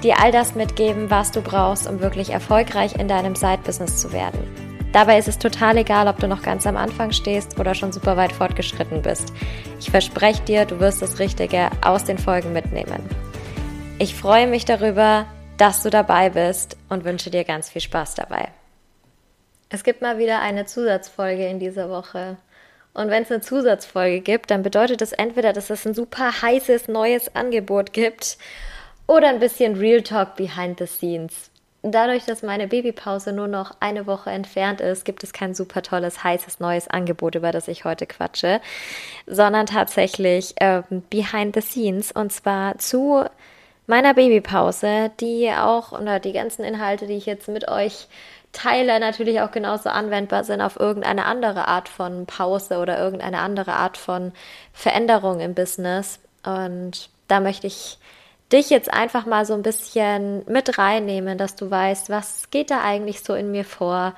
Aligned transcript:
dir 0.00 0.20
all 0.20 0.32
das 0.32 0.54
mitgeben, 0.54 1.10
was 1.10 1.30
du 1.30 1.42
brauchst, 1.42 1.88
um 1.88 2.00
wirklich 2.00 2.30
erfolgreich 2.30 2.94
in 2.96 3.08
deinem 3.08 3.34
Side-Business 3.34 3.98
zu 3.98 4.12
werden. 4.12 4.40
Dabei 4.92 5.18
ist 5.18 5.28
es 5.28 5.38
total 5.38 5.76
egal, 5.76 6.08
ob 6.08 6.18
du 6.18 6.26
noch 6.26 6.42
ganz 6.42 6.66
am 6.66 6.76
Anfang 6.76 7.12
stehst 7.12 7.60
oder 7.60 7.74
schon 7.74 7.92
super 7.92 8.16
weit 8.16 8.32
fortgeschritten 8.32 9.02
bist. 9.02 9.32
Ich 9.78 9.90
verspreche 9.90 10.42
dir, 10.42 10.64
du 10.64 10.80
wirst 10.80 11.00
das 11.00 11.20
Richtige 11.20 11.70
aus 11.82 12.04
den 12.04 12.18
Folgen 12.18 12.52
mitnehmen. 12.52 13.08
Ich 13.98 14.16
freue 14.16 14.48
mich 14.48 14.64
darüber, 14.64 15.26
dass 15.58 15.82
du 15.82 15.90
dabei 15.90 16.30
bist 16.30 16.76
und 16.88 17.04
wünsche 17.04 17.30
dir 17.30 17.44
ganz 17.44 17.70
viel 17.70 17.82
Spaß 17.82 18.14
dabei. 18.14 18.48
Es 19.68 19.84
gibt 19.84 20.02
mal 20.02 20.18
wieder 20.18 20.40
eine 20.40 20.66
Zusatzfolge 20.66 21.46
in 21.46 21.60
dieser 21.60 21.88
Woche. 21.88 22.38
Und 22.92 23.10
wenn 23.10 23.22
es 23.22 23.30
eine 23.30 23.40
Zusatzfolge 23.40 24.20
gibt, 24.20 24.50
dann 24.50 24.64
bedeutet 24.64 25.00
das 25.00 25.12
entweder, 25.12 25.52
dass 25.52 25.70
es 25.70 25.86
ein 25.86 25.94
super 25.94 26.42
heißes 26.42 26.88
neues 26.88 27.36
Angebot 27.36 27.92
gibt 27.92 28.36
oder 29.10 29.28
ein 29.28 29.40
bisschen 29.40 29.76
Real 29.76 30.02
Talk 30.02 30.36
behind 30.36 30.78
the 30.78 30.86
scenes. 30.86 31.50
Dadurch, 31.82 32.26
dass 32.26 32.44
meine 32.44 32.68
Babypause 32.68 33.32
nur 33.32 33.48
noch 33.48 33.72
eine 33.80 34.06
Woche 34.06 34.30
entfernt 34.30 34.80
ist, 34.80 35.04
gibt 35.04 35.24
es 35.24 35.32
kein 35.32 35.52
super 35.52 35.82
tolles, 35.82 36.22
heißes 36.22 36.60
neues 36.60 36.86
Angebot, 36.86 37.34
über 37.34 37.50
das 37.50 37.66
ich 37.66 37.84
heute 37.84 38.06
quatsche, 38.06 38.60
sondern 39.26 39.66
tatsächlich 39.66 40.54
ähm, 40.60 40.84
behind 41.10 41.56
the 41.56 41.60
scenes 41.60 42.12
und 42.12 42.32
zwar 42.32 42.78
zu 42.78 43.24
meiner 43.88 44.14
Babypause, 44.14 45.10
die 45.18 45.50
auch 45.50 45.90
oder 45.90 46.20
die 46.20 46.32
ganzen 46.32 46.62
Inhalte, 46.62 47.08
die 47.08 47.16
ich 47.16 47.26
jetzt 47.26 47.48
mit 47.48 47.66
euch 47.66 48.06
teile, 48.52 49.00
natürlich 49.00 49.40
auch 49.40 49.50
genauso 49.50 49.88
anwendbar 49.88 50.44
sind 50.44 50.60
auf 50.60 50.78
irgendeine 50.78 51.24
andere 51.24 51.66
Art 51.66 51.88
von 51.88 52.26
Pause 52.26 52.78
oder 52.78 52.96
irgendeine 52.98 53.40
andere 53.40 53.72
Art 53.72 53.96
von 53.96 54.30
Veränderung 54.72 55.40
im 55.40 55.54
Business. 55.54 56.20
Und 56.44 57.10
da 57.26 57.40
möchte 57.40 57.66
ich 57.66 57.98
dich 58.52 58.70
jetzt 58.70 58.92
einfach 58.92 59.26
mal 59.26 59.44
so 59.44 59.54
ein 59.54 59.62
bisschen 59.62 60.44
mit 60.46 60.78
reinnehmen, 60.78 61.38
dass 61.38 61.56
du 61.56 61.70
weißt, 61.70 62.10
was 62.10 62.50
geht 62.50 62.70
da 62.70 62.82
eigentlich 62.82 63.20
so 63.22 63.34
in 63.34 63.50
mir 63.50 63.64
vor? 63.64 64.14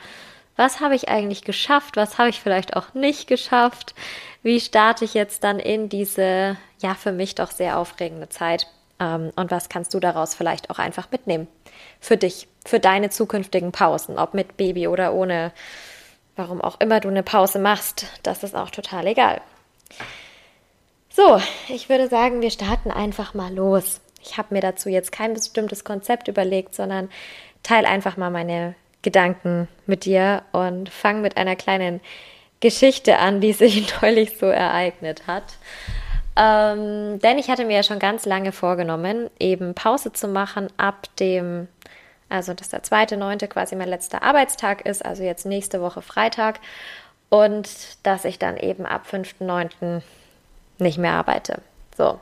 Was 0.56 0.80
habe 0.80 0.94
ich 0.94 1.08
eigentlich 1.08 1.44
geschafft? 1.44 1.96
Was 1.96 2.18
habe 2.18 2.28
ich 2.28 2.40
vielleicht 2.40 2.76
auch 2.76 2.94
nicht 2.94 3.26
geschafft? 3.26 3.94
Wie 4.42 4.60
starte 4.60 5.04
ich 5.04 5.14
jetzt 5.14 5.44
dann 5.44 5.58
in 5.58 5.88
diese, 5.88 6.56
ja, 6.80 6.94
für 6.94 7.12
mich 7.12 7.34
doch 7.34 7.50
sehr 7.50 7.78
aufregende 7.78 8.28
Zeit? 8.28 8.66
Ähm, 9.00 9.30
und 9.36 9.50
was 9.50 9.68
kannst 9.68 9.94
du 9.94 10.00
daraus 10.00 10.34
vielleicht 10.34 10.70
auch 10.70 10.78
einfach 10.78 11.10
mitnehmen? 11.10 11.48
Für 12.00 12.16
dich, 12.16 12.48
für 12.64 12.80
deine 12.80 13.10
zukünftigen 13.10 13.72
Pausen, 13.72 14.18
ob 14.18 14.34
mit 14.34 14.56
Baby 14.56 14.88
oder 14.88 15.14
ohne, 15.14 15.52
warum 16.36 16.60
auch 16.60 16.80
immer 16.80 17.00
du 17.00 17.08
eine 17.08 17.22
Pause 17.22 17.58
machst, 17.58 18.06
das 18.22 18.42
ist 18.42 18.54
auch 18.54 18.70
total 18.70 19.06
egal. 19.06 19.40
So, 21.08 21.40
ich 21.68 21.88
würde 21.88 22.08
sagen, 22.08 22.40
wir 22.40 22.50
starten 22.50 22.90
einfach 22.90 23.34
mal 23.34 23.52
los. 23.52 24.00
Ich 24.22 24.38
habe 24.38 24.54
mir 24.54 24.60
dazu 24.60 24.88
jetzt 24.88 25.12
kein 25.12 25.34
bestimmtes 25.34 25.84
Konzept 25.84 26.28
überlegt, 26.28 26.74
sondern 26.74 27.10
teile 27.62 27.88
einfach 27.88 28.16
mal 28.16 28.30
meine 28.30 28.74
Gedanken 29.02 29.68
mit 29.86 30.04
dir 30.04 30.42
und 30.52 30.88
fange 30.88 31.20
mit 31.20 31.36
einer 31.36 31.56
kleinen 31.56 32.00
Geschichte 32.60 33.18
an, 33.18 33.40
die 33.40 33.52
sich 33.52 33.92
neulich 34.02 34.38
so 34.38 34.46
ereignet 34.46 35.26
hat. 35.26 35.44
Ähm, 36.34 37.18
denn 37.18 37.38
ich 37.38 37.50
hatte 37.50 37.66
mir 37.66 37.76
ja 37.76 37.82
schon 37.82 37.98
ganz 37.98 38.24
lange 38.24 38.52
vorgenommen, 38.52 39.28
eben 39.38 39.74
Pause 39.74 40.12
zu 40.12 40.28
machen 40.28 40.68
ab 40.78 41.08
dem, 41.20 41.68
also 42.30 42.54
dass 42.54 42.70
der 42.70 42.82
zweite, 42.82 43.18
neunte 43.18 43.48
quasi 43.48 43.76
mein 43.76 43.88
letzter 43.88 44.22
Arbeitstag 44.22 44.86
ist, 44.86 45.04
also 45.04 45.22
jetzt 45.22 45.44
nächste 45.44 45.82
Woche 45.82 46.00
Freitag 46.00 46.60
und 47.28 47.68
dass 48.02 48.24
ich 48.24 48.38
dann 48.38 48.56
eben 48.56 48.86
ab 48.86 49.06
5.9. 49.10 50.00
nicht 50.78 50.98
mehr 50.98 51.12
arbeite. 51.12 51.60
So. 51.96 52.18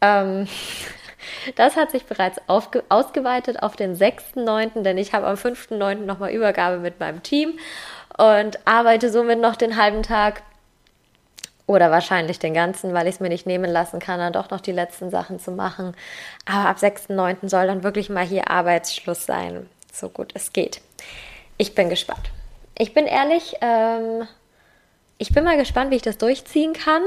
Ähm, 0.00 0.46
Das 1.54 1.76
hat 1.76 1.90
sich 1.90 2.04
bereits 2.04 2.40
ausgeweitet 2.48 3.62
auf 3.62 3.76
den 3.76 3.96
6.9., 3.96 4.82
denn 4.82 4.98
ich 4.98 5.12
habe 5.12 5.26
am 5.26 5.36
5.9. 5.36 6.04
nochmal 6.04 6.30
Übergabe 6.30 6.78
mit 6.78 7.00
meinem 7.00 7.22
Team 7.22 7.58
und 8.16 8.58
arbeite 8.66 9.10
somit 9.10 9.40
noch 9.40 9.56
den 9.56 9.76
halben 9.76 10.02
Tag 10.02 10.42
oder 11.66 11.90
wahrscheinlich 11.90 12.38
den 12.38 12.54
ganzen, 12.54 12.94
weil 12.94 13.08
ich 13.08 13.16
es 13.16 13.20
mir 13.20 13.28
nicht 13.28 13.46
nehmen 13.46 13.70
lassen 13.70 13.98
kann, 13.98 14.20
dann 14.20 14.32
doch 14.32 14.50
noch 14.50 14.60
die 14.60 14.72
letzten 14.72 15.10
Sachen 15.10 15.40
zu 15.40 15.50
machen. 15.50 15.94
Aber 16.44 16.68
ab 16.68 16.76
6.9. 16.78 17.48
soll 17.48 17.66
dann 17.66 17.82
wirklich 17.82 18.08
mal 18.08 18.24
hier 18.24 18.50
Arbeitsschluss 18.50 19.26
sein, 19.26 19.68
so 19.92 20.08
gut 20.08 20.30
es 20.34 20.52
geht. 20.52 20.80
Ich 21.58 21.74
bin 21.74 21.88
gespannt. 21.88 22.30
Ich 22.78 22.94
bin 22.94 23.06
ehrlich, 23.06 23.54
ähm, 23.62 24.28
ich 25.18 25.32
bin 25.32 25.44
mal 25.44 25.56
gespannt, 25.56 25.90
wie 25.90 25.96
ich 25.96 26.02
das 26.02 26.18
durchziehen 26.18 26.72
kann 26.72 27.02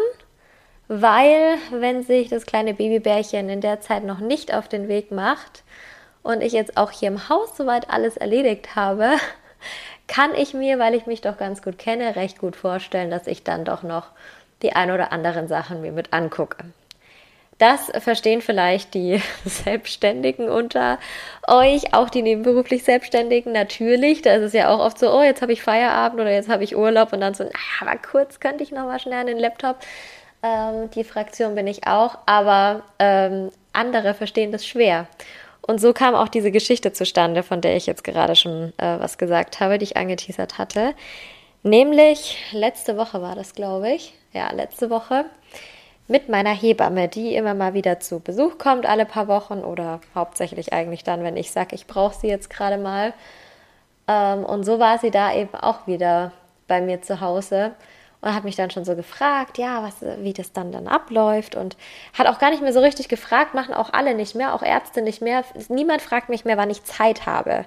weil 0.89 1.59
wenn 1.71 2.01
sich 2.01 2.29
das 2.29 2.47
kleine 2.47 2.73
Babybärchen 2.73 3.47
in 3.47 3.61
der 3.61 3.79
Zeit 3.79 4.03
noch 4.03 4.19
nicht 4.19 4.53
auf 4.53 4.67
den 4.67 4.87
Weg 4.87 5.11
macht 5.11 5.63
und 6.23 6.41
ich 6.41 6.51
jetzt 6.51 6.77
auch 6.77 6.89
hier 6.89 7.09
im 7.09 7.29
Haus 7.29 7.55
soweit 7.55 7.91
alles 7.91 8.17
erledigt 8.17 8.75
habe, 8.75 9.11
kann 10.07 10.33
ich 10.33 10.55
mir, 10.55 10.79
weil 10.79 10.95
ich 10.95 11.05
mich 11.05 11.21
doch 11.21 11.37
ganz 11.37 11.61
gut 11.61 11.77
kenne, 11.77 12.15
recht 12.15 12.39
gut 12.39 12.55
vorstellen, 12.55 13.11
dass 13.11 13.27
ich 13.27 13.43
dann 13.43 13.65
doch 13.65 13.83
noch 13.83 14.07
die 14.63 14.73
ein 14.73 14.89
oder 14.89 15.11
anderen 15.11 15.47
Sachen 15.47 15.81
mir 15.81 15.91
mit 15.91 16.11
angucke. 16.11 16.65
Das 17.59 17.91
verstehen 17.99 18.41
vielleicht 18.41 18.93
die 18.93 19.21
Selbstständigen 19.45 20.49
unter 20.49 20.97
euch, 21.45 21.93
auch 21.93 22.09
die 22.09 22.23
nebenberuflich 22.23 22.83
Selbstständigen 22.83 23.51
natürlich. 23.51 24.23
Da 24.23 24.33
ist 24.33 24.43
es 24.43 24.53
ja 24.53 24.69
auch 24.69 24.79
oft 24.79 24.97
so, 24.97 25.13
oh, 25.13 25.21
jetzt 25.21 25.43
habe 25.43 25.53
ich 25.53 25.61
Feierabend 25.61 26.19
oder 26.19 26.31
jetzt 26.31 26.49
habe 26.49 26.63
ich 26.63 26.75
Urlaub 26.75 27.13
und 27.13 27.21
dann 27.21 27.35
so, 27.35 27.43
naja, 27.43 27.53
aber 27.81 27.97
kurz 27.97 28.39
könnte 28.39 28.63
ich 28.63 28.71
noch 28.71 28.85
mal 28.85 28.99
schnell 28.99 29.19
an 29.19 29.27
den 29.27 29.37
Laptop. 29.37 29.77
Ähm, 30.41 30.89
die 30.91 31.03
Fraktion 31.03 31.55
bin 31.55 31.67
ich 31.67 31.87
auch, 31.87 32.17
aber 32.25 32.83
ähm, 32.99 33.51
andere 33.73 34.13
verstehen 34.13 34.51
das 34.51 34.65
schwer. 34.65 35.07
Und 35.61 35.79
so 35.79 35.93
kam 35.93 36.15
auch 36.15 36.29
diese 36.29 36.51
Geschichte 36.51 36.93
zustande, 36.93 37.43
von 37.43 37.61
der 37.61 37.75
ich 37.75 37.85
jetzt 37.85 38.03
gerade 38.03 38.35
schon 38.35 38.73
äh, 38.77 38.99
was 38.99 39.17
gesagt 39.17 39.59
habe, 39.59 39.77
die 39.77 39.83
ich 39.83 39.97
angeteasert 39.97 40.57
hatte. 40.57 40.93
Nämlich 41.63 42.37
letzte 42.51 42.97
Woche 42.97 43.21
war 43.21 43.35
das, 43.35 43.53
glaube 43.53 43.91
ich. 43.91 44.13
Ja, 44.33 44.51
letzte 44.51 44.89
Woche 44.89 45.25
mit 46.07 46.27
meiner 46.27 46.53
Hebamme, 46.53 47.07
die 47.07 47.35
immer 47.35 47.53
mal 47.53 47.75
wieder 47.75 47.99
zu 47.99 48.19
Besuch 48.19 48.57
kommt, 48.57 48.87
alle 48.87 49.05
paar 49.05 49.27
Wochen 49.27 49.59
oder 49.59 50.01
hauptsächlich 50.15 50.73
eigentlich 50.73 51.03
dann, 51.03 51.23
wenn 51.23 51.37
ich 51.37 51.51
sage, 51.51 51.75
ich 51.75 51.85
brauche 51.85 52.15
sie 52.15 52.27
jetzt 52.27 52.49
gerade 52.49 52.77
mal. 52.77 53.13
Ähm, 54.07 54.43
und 54.43 54.63
so 54.63 54.79
war 54.79 54.97
sie 54.97 55.11
da 55.11 55.33
eben 55.35 55.53
auch 55.53 55.85
wieder 55.85 56.31
bei 56.67 56.81
mir 56.81 57.01
zu 57.01 57.21
Hause 57.21 57.73
und 58.21 58.33
hat 58.33 58.43
mich 58.43 58.55
dann 58.55 58.69
schon 58.69 58.85
so 58.85 58.95
gefragt, 58.95 59.57
ja, 59.57 59.83
was, 59.83 60.01
wie 60.23 60.33
das 60.33 60.51
dann 60.51 60.71
dann 60.71 60.87
abläuft 60.87 61.55
und 61.55 61.77
hat 62.17 62.27
auch 62.27 62.39
gar 62.39 62.49
nicht 62.51 62.61
mehr 62.61 62.73
so 62.73 62.81
richtig 62.81 63.07
gefragt, 63.07 63.53
machen 63.53 63.73
auch 63.73 63.93
alle 63.93 64.13
nicht 64.13 64.35
mehr, 64.35 64.53
auch 64.53 64.61
Ärzte 64.61 65.01
nicht 65.01 65.21
mehr. 65.21 65.43
Niemand 65.69 66.01
fragt 66.01 66.29
mich 66.29 66.45
mehr, 66.45 66.57
wann 66.57 66.69
ich 66.69 66.83
Zeit 66.83 67.25
habe. 67.25 67.65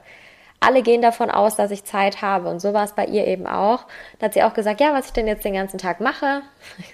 Alle 0.61 0.83
gehen 0.83 1.03
davon 1.03 1.31
aus, 1.31 1.57
dass 1.57 1.71
ich 1.71 1.85
Zeit 1.85 2.23
habe 2.23 2.49
und 2.49 2.61
so 2.61 2.73
war 2.73 2.85
es 2.85 2.93
bei 2.93 3.07
ihr 3.07 3.27
eben 3.27 3.47
auch. 3.47 3.87
Da 4.19 4.27
hat 4.27 4.35
sie 4.35 4.43
auch 4.43 4.55
gesagt, 4.55 4.81
ja, 4.81 4.93
was 4.93 5.07
ich 5.07 5.13
denn 5.13 5.27
jetzt 5.27 5.45
den 5.45 5.55
ganzen 5.55 5.79
Tag 5.79 6.01
mache. 6.01 6.43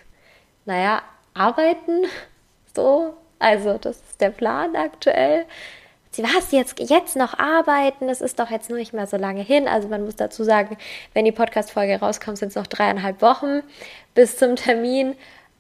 naja, 0.65 1.03
arbeiten, 1.35 2.05
so, 2.75 3.15
also 3.39 3.77
das 3.79 3.97
ist 3.97 4.21
der 4.21 4.31
Plan 4.31 4.77
aktuell 4.77 5.47
was, 6.17 6.53
jetzt, 6.53 6.79
jetzt 6.81 7.17
noch 7.17 7.39
arbeiten? 7.39 8.09
Das 8.09 8.21
ist 8.21 8.39
doch 8.39 8.51
jetzt 8.51 8.71
nicht 8.71 8.93
mehr 8.93 9.07
so 9.07 9.17
lange 9.17 9.43
hin. 9.43 9.69
Also 9.69 9.89
man 9.89 10.05
muss 10.05 10.17
dazu 10.17 10.45
sagen, 10.45 10.77
wenn 11.15 11.25
die 11.25 11.33
Podcast-Folge 11.33 12.01
rauskommt, 12.01 12.39
sind 12.39 12.49
es 12.49 12.55
noch 12.55 12.67
dreieinhalb 12.67 13.23
Wochen 13.23 13.63
bis 14.15 14.37
zum 14.37 14.57
Termin. 14.57 15.15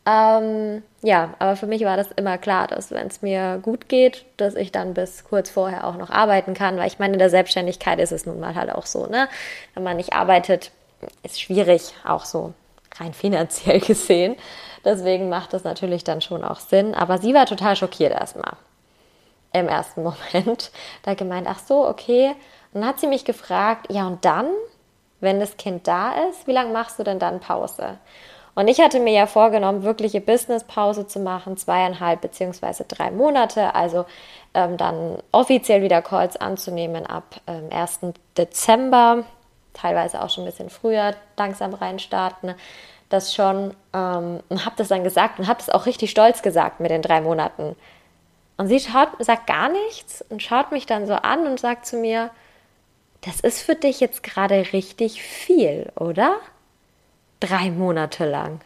Ähm, 0.06 0.83
ja, 1.03 1.35
aber 1.39 1.56
für 1.56 1.67
mich 1.67 1.85
war 1.85 1.97
das 1.97 2.09
immer 2.12 2.39
klar, 2.39 2.67
dass 2.67 2.91
wenn 2.91 3.09
es 3.09 3.21
mir 3.21 3.61
gut 3.62 3.89
geht, 3.89 4.25
dass 4.39 4.55
ich 4.55 4.73
dann 4.73 4.95
bis 4.95 5.25
kurz 5.25 5.50
vorher 5.50 5.87
auch 5.87 5.97
noch 5.97 6.11
arbeiten 6.11 6.55
kann, 6.55 6.79
weil 6.79 6.87
ich 6.87 6.99
meine, 6.99 7.12
in 7.12 7.19
der 7.19 7.31
Selbstständigkeit 7.31 7.99
ist 7.99 8.12
es 8.12 8.25
nun 8.25 8.41
mal 8.41 8.55
halt 8.55 8.73
auch 8.73 8.87
so, 8.87 9.06
ne? 9.06 9.29
Wenn 9.75 9.83
man 9.83 9.99
nicht 9.99 10.15
arbeitet, 10.15 10.71
ist 11.23 11.41
schwierig, 11.41 11.93
auch 12.05 12.25
so 12.25 12.55
rein 12.99 13.12
finanziell 13.12 13.81
gesehen. 13.87 14.37
Deswegen 14.85 15.29
macht 15.29 15.53
das 15.53 15.65
natürlich 15.65 16.05
dann 16.05 16.23
schon 16.23 16.43
auch 16.43 16.61
Sinn. 16.61 16.94
Aber 16.94 17.19
sie 17.19 17.35
war 17.35 17.47
total 17.47 17.77
schockiert 17.77 18.12
erstmal 18.12 18.56
im 19.53 19.69
ersten 19.69 20.03
Moment. 20.03 20.71
Da 21.03 21.15
gemeint, 21.15 21.47
ach 21.49 21.59
so, 21.59 21.87
okay. 21.87 22.35
Und 22.73 22.83
dann 22.83 22.87
hat 22.87 23.00
sie 23.00 23.06
mich 23.06 23.25
gefragt, 23.25 23.87
ja 23.91 24.06
und 24.06 24.25
dann, 24.25 24.49
wenn 25.21 25.41
das 25.41 25.56
Kind 25.56 25.89
da 25.89 26.12
ist, 26.29 26.47
wie 26.47 26.53
lange 26.53 26.73
machst 26.73 26.99
du 26.99 27.05
denn 27.05 27.19
dann 27.19 27.41
Pause? 27.41 27.99
Und 28.59 28.67
ich 28.67 28.81
hatte 28.81 28.99
mir 28.99 29.12
ja 29.12 29.27
vorgenommen, 29.27 29.85
wirkliche 29.85 30.21
Business-Pause 30.21 31.06
zu 31.06 31.21
machen, 31.21 31.56
zweieinhalb 31.56 32.21
beziehungsweise 32.21 32.83
drei 32.83 33.12
Monate. 33.12 33.77
Also 33.77 34.05
ähm, 34.53 34.77
dann 34.77 35.19
offiziell 35.31 35.81
wieder 35.81 36.03
Calls 36.03 36.37
anzunehmen 36.37 37.06
ab 37.06 37.41
ähm, 37.47 37.69
1. 37.71 38.01
Dezember, 38.37 39.23
teilweise 39.75 40.21
auch 40.21 40.31
schon 40.31 40.43
ein 40.43 40.51
bisschen 40.51 40.71
früher 40.71 41.15
langsam 41.37 41.73
reinstarten. 41.73 42.56
Das 43.11 43.33
schon 43.33 43.75
ähm, 43.94 44.41
und 44.49 44.67
habe 44.67 44.75
das 44.77 44.89
dann 44.89 45.05
gesagt 45.05 45.39
und 45.39 45.47
habe 45.47 45.61
das 45.61 45.71
auch 45.71 45.87
richtig 45.87 46.11
stolz 46.11 46.43
gesagt 46.43 46.81
mit 46.81 46.91
den 46.91 47.01
drei 47.01 47.21
Monaten. 47.21 47.77
Und 48.58 48.66
sie 48.66 48.81
schaut, 48.81 49.10
sagt 49.20 49.46
gar 49.46 49.70
nichts 49.70 50.22
und 50.28 50.43
schaut 50.43 50.72
mich 50.72 50.84
dann 50.84 51.06
so 51.06 51.14
an 51.14 51.46
und 51.46 51.58
sagt 51.58 51.87
zu 51.87 51.96
mir, 51.96 52.31
das 53.22 53.40
ist 53.40 53.62
für 53.62 53.76
dich 53.76 54.00
jetzt 54.00 54.22
gerade 54.22 54.72
richtig 54.72 55.22
viel, 55.22 55.90
oder? 55.96 56.37
Drei 57.40 57.70
Monate 57.70 58.28
lang. 58.28 58.60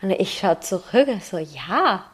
Und 0.00 0.12
ich 0.12 0.38
schaue 0.38 0.60
zurück 0.60 1.08
und 1.08 1.24
so, 1.24 1.38
ja, 1.38 2.04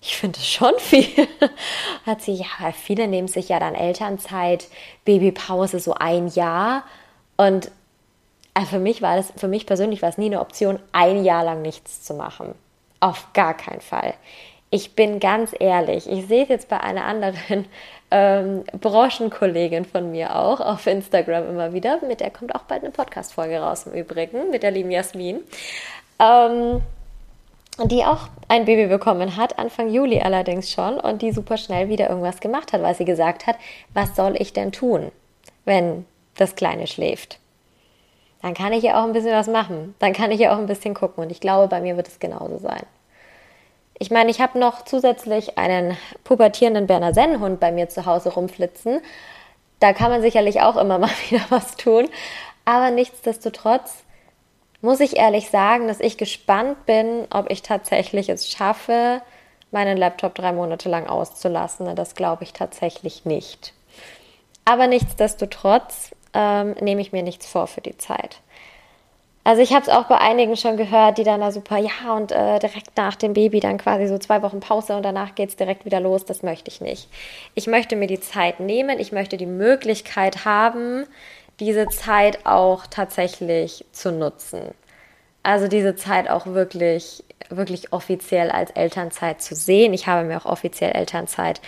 ich 0.00 0.16
finde 0.16 0.38
es 0.38 0.46
schon 0.46 0.74
viel. 0.78 1.28
Hat 2.06 2.22
sie, 2.22 2.34
ja, 2.34 2.72
viele 2.72 3.06
nehmen 3.06 3.28
sich 3.28 3.48
ja 3.48 3.60
dann 3.60 3.74
Elternzeit, 3.74 4.66
Babypause 5.04 5.78
so 5.78 5.94
ein 5.94 6.26
Jahr. 6.28 6.82
Und 7.36 7.70
äh, 8.54 8.64
für 8.66 8.78
mich 8.80 9.00
war 9.00 9.16
das, 9.16 9.32
für 9.36 9.48
mich 9.48 9.64
persönlich 9.64 10.02
war 10.02 10.08
es 10.08 10.18
nie 10.18 10.26
eine 10.26 10.40
Option, 10.40 10.78
ein 10.92 11.24
Jahr 11.24 11.44
lang 11.44 11.62
nichts 11.62 12.02
zu 12.02 12.14
machen. 12.14 12.54
Auf 13.00 13.32
gar 13.32 13.54
keinen 13.54 13.80
Fall. 13.80 14.14
Ich 14.74 14.96
bin 14.96 15.20
ganz 15.20 15.54
ehrlich, 15.56 16.10
ich 16.10 16.26
sehe 16.26 16.42
es 16.42 16.48
jetzt 16.48 16.68
bei 16.68 16.80
einer 16.80 17.04
anderen 17.04 17.64
ähm, 18.10 18.64
Branchenkollegin 18.80 19.84
von 19.84 20.10
mir 20.10 20.34
auch 20.34 20.58
auf 20.58 20.88
Instagram 20.88 21.48
immer 21.48 21.72
wieder. 21.72 22.00
Mit 22.04 22.18
der 22.18 22.30
kommt 22.30 22.52
auch 22.56 22.62
bald 22.62 22.82
eine 22.82 22.90
Podcast-Folge 22.90 23.60
raus 23.60 23.86
im 23.86 23.92
Übrigen, 23.92 24.50
mit 24.50 24.64
der 24.64 24.72
lieben 24.72 24.90
Jasmin. 24.90 25.38
Ähm, 26.18 26.80
die 27.84 28.04
auch 28.04 28.26
ein 28.48 28.64
Baby 28.64 28.88
bekommen 28.88 29.36
hat, 29.36 29.60
Anfang 29.60 29.90
Juli 29.90 30.20
allerdings 30.20 30.72
schon, 30.72 30.98
und 30.98 31.22
die 31.22 31.30
super 31.30 31.56
schnell 31.56 31.88
wieder 31.88 32.08
irgendwas 32.08 32.40
gemacht 32.40 32.72
hat, 32.72 32.82
weil 32.82 32.96
sie 32.96 33.04
gesagt 33.04 33.46
hat, 33.46 33.54
was 33.92 34.16
soll 34.16 34.34
ich 34.36 34.54
denn 34.54 34.72
tun, 34.72 35.12
wenn 35.64 36.04
das 36.36 36.56
Kleine 36.56 36.88
schläft? 36.88 37.38
Dann 38.42 38.54
kann 38.54 38.72
ich 38.72 38.82
ja 38.82 39.00
auch 39.00 39.06
ein 39.06 39.12
bisschen 39.12 39.34
was 39.34 39.46
machen. 39.46 39.94
Dann 40.00 40.12
kann 40.12 40.32
ich 40.32 40.40
ja 40.40 40.52
auch 40.52 40.58
ein 40.58 40.66
bisschen 40.66 40.94
gucken. 40.94 41.22
Und 41.22 41.30
ich 41.30 41.38
glaube, 41.38 41.68
bei 41.68 41.80
mir 41.80 41.96
wird 41.96 42.08
es 42.08 42.18
genauso 42.18 42.58
sein. 42.58 42.82
Ich 43.98 44.10
meine, 44.10 44.30
ich 44.30 44.40
habe 44.40 44.58
noch 44.58 44.84
zusätzlich 44.84 45.56
einen 45.56 45.96
pubertierenden 46.24 46.86
Berner 46.86 47.14
Sennenhund 47.14 47.60
bei 47.60 47.70
mir 47.70 47.88
zu 47.88 48.06
Hause 48.06 48.32
rumflitzen. 48.34 49.00
Da 49.78 49.92
kann 49.92 50.10
man 50.10 50.22
sicherlich 50.22 50.60
auch 50.60 50.76
immer 50.76 50.98
mal 51.00 51.10
wieder 51.28 51.44
was 51.50 51.76
tun. 51.76 52.08
Aber 52.64 52.90
nichtsdestotrotz 52.90 54.04
muss 54.80 55.00
ich 55.00 55.16
ehrlich 55.16 55.50
sagen, 55.50 55.88
dass 55.88 56.00
ich 56.00 56.18
gespannt 56.18 56.86
bin, 56.86 57.26
ob 57.30 57.50
ich 57.50 57.62
tatsächlich 57.62 58.28
es 58.28 58.50
schaffe, 58.50 59.22
meinen 59.70 59.96
Laptop 59.96 60.34
drei 60.34 60.52
Monate 60.52 60.88
lang 60.88 61.06
auszulassen. 61.06 61.94
Das 61.96 62.14
glaube 62.14 62.44
ich 62.44 62.52
tatsächlich 62.52 63.24
nicht. 63.24 63.72
Aber 64.64 64.86
nichtsdestotrotz 64.86 66.10
ähm, 66.32 66.74
nehme 66.80 67.00
ich 67.00 67.12
mir 67.12 67.22
nichts 67.22 67.46
vor 67.46 67.66
für 67.66 67.80
die 67.80 67.96
Zeit. 67.96 68.40
Also 69.46 69.60
ich 69.60 69.74
habe 69.74 69.82
es 69.82 69.90
auch 69.90 70.04
bei 70.04 70.16
einigen 70.16 70.56
schon 70.56 70.78
gehört, 70.78 71.18
die 71.18 71.22
dann 71.22 71.40
da 71.40 71.52
super, 71.52 71.76
ja, 71.76 72.14
und 72.16 72.32
äh, 72.32 72.58
direkt 72.58 72.96
nach 72.96 73.14
dem 73.14 73.34
Baby 73.34 73.60
dann 73.60 73.76
quasi 73.76 74.06
so 74.06 74.16
zwei 74.16 74.40
Wochen 74.40 74.60
Pause 74.60 74.96
und 74.96 75.02
danach 75.02 75.34
geht 75.34 75.50
es 75.50 75.56
direkt 75.56 75.84
wieder 75.84 76.00
los. 76.00 76.24
Das 76.24 76.42
möchte 76.42 76.70
ich 76.70 76.80
nicht. 76.80 77.08
Ich 77.54 77.66
möchte 77.66 77.94
mir 77.94 78.06
die 78.06 78.20
Zeit 78.20 78.58
nehmen, 78.58 78.98
ich 78.98 79.12
möchte 79.12 79.36
die 79.36 79.46
Möglichkeit 79.46 80.46
haben, 80.46 81.06
diese 81.60 81.88
Zeit 81.88 82.46
auch 82.46 82.86
tatsächlich 82.86 83.84
zu 83.92 84.12
nutzen. 84.12 84.62
Also 85.42 85.68
diese 85.68 85.94
Zeit 85.94 86.30
auch 86.30 86.46
wirklich, 86.46 87.22
wirklich 87.50 87.92
offiziell 87.92 88.50
als 88.50 88.70
Elternzeit 88.70 89.42
zu 89.42 89.54
sehen. 89.54 89.92
Ich 89.92 90.06
habe 90.06 90.26
mir 90.26 90.38
auch 90.38 90.46
offiziell 90.46 90.92
Elternzeit 90.92 91.60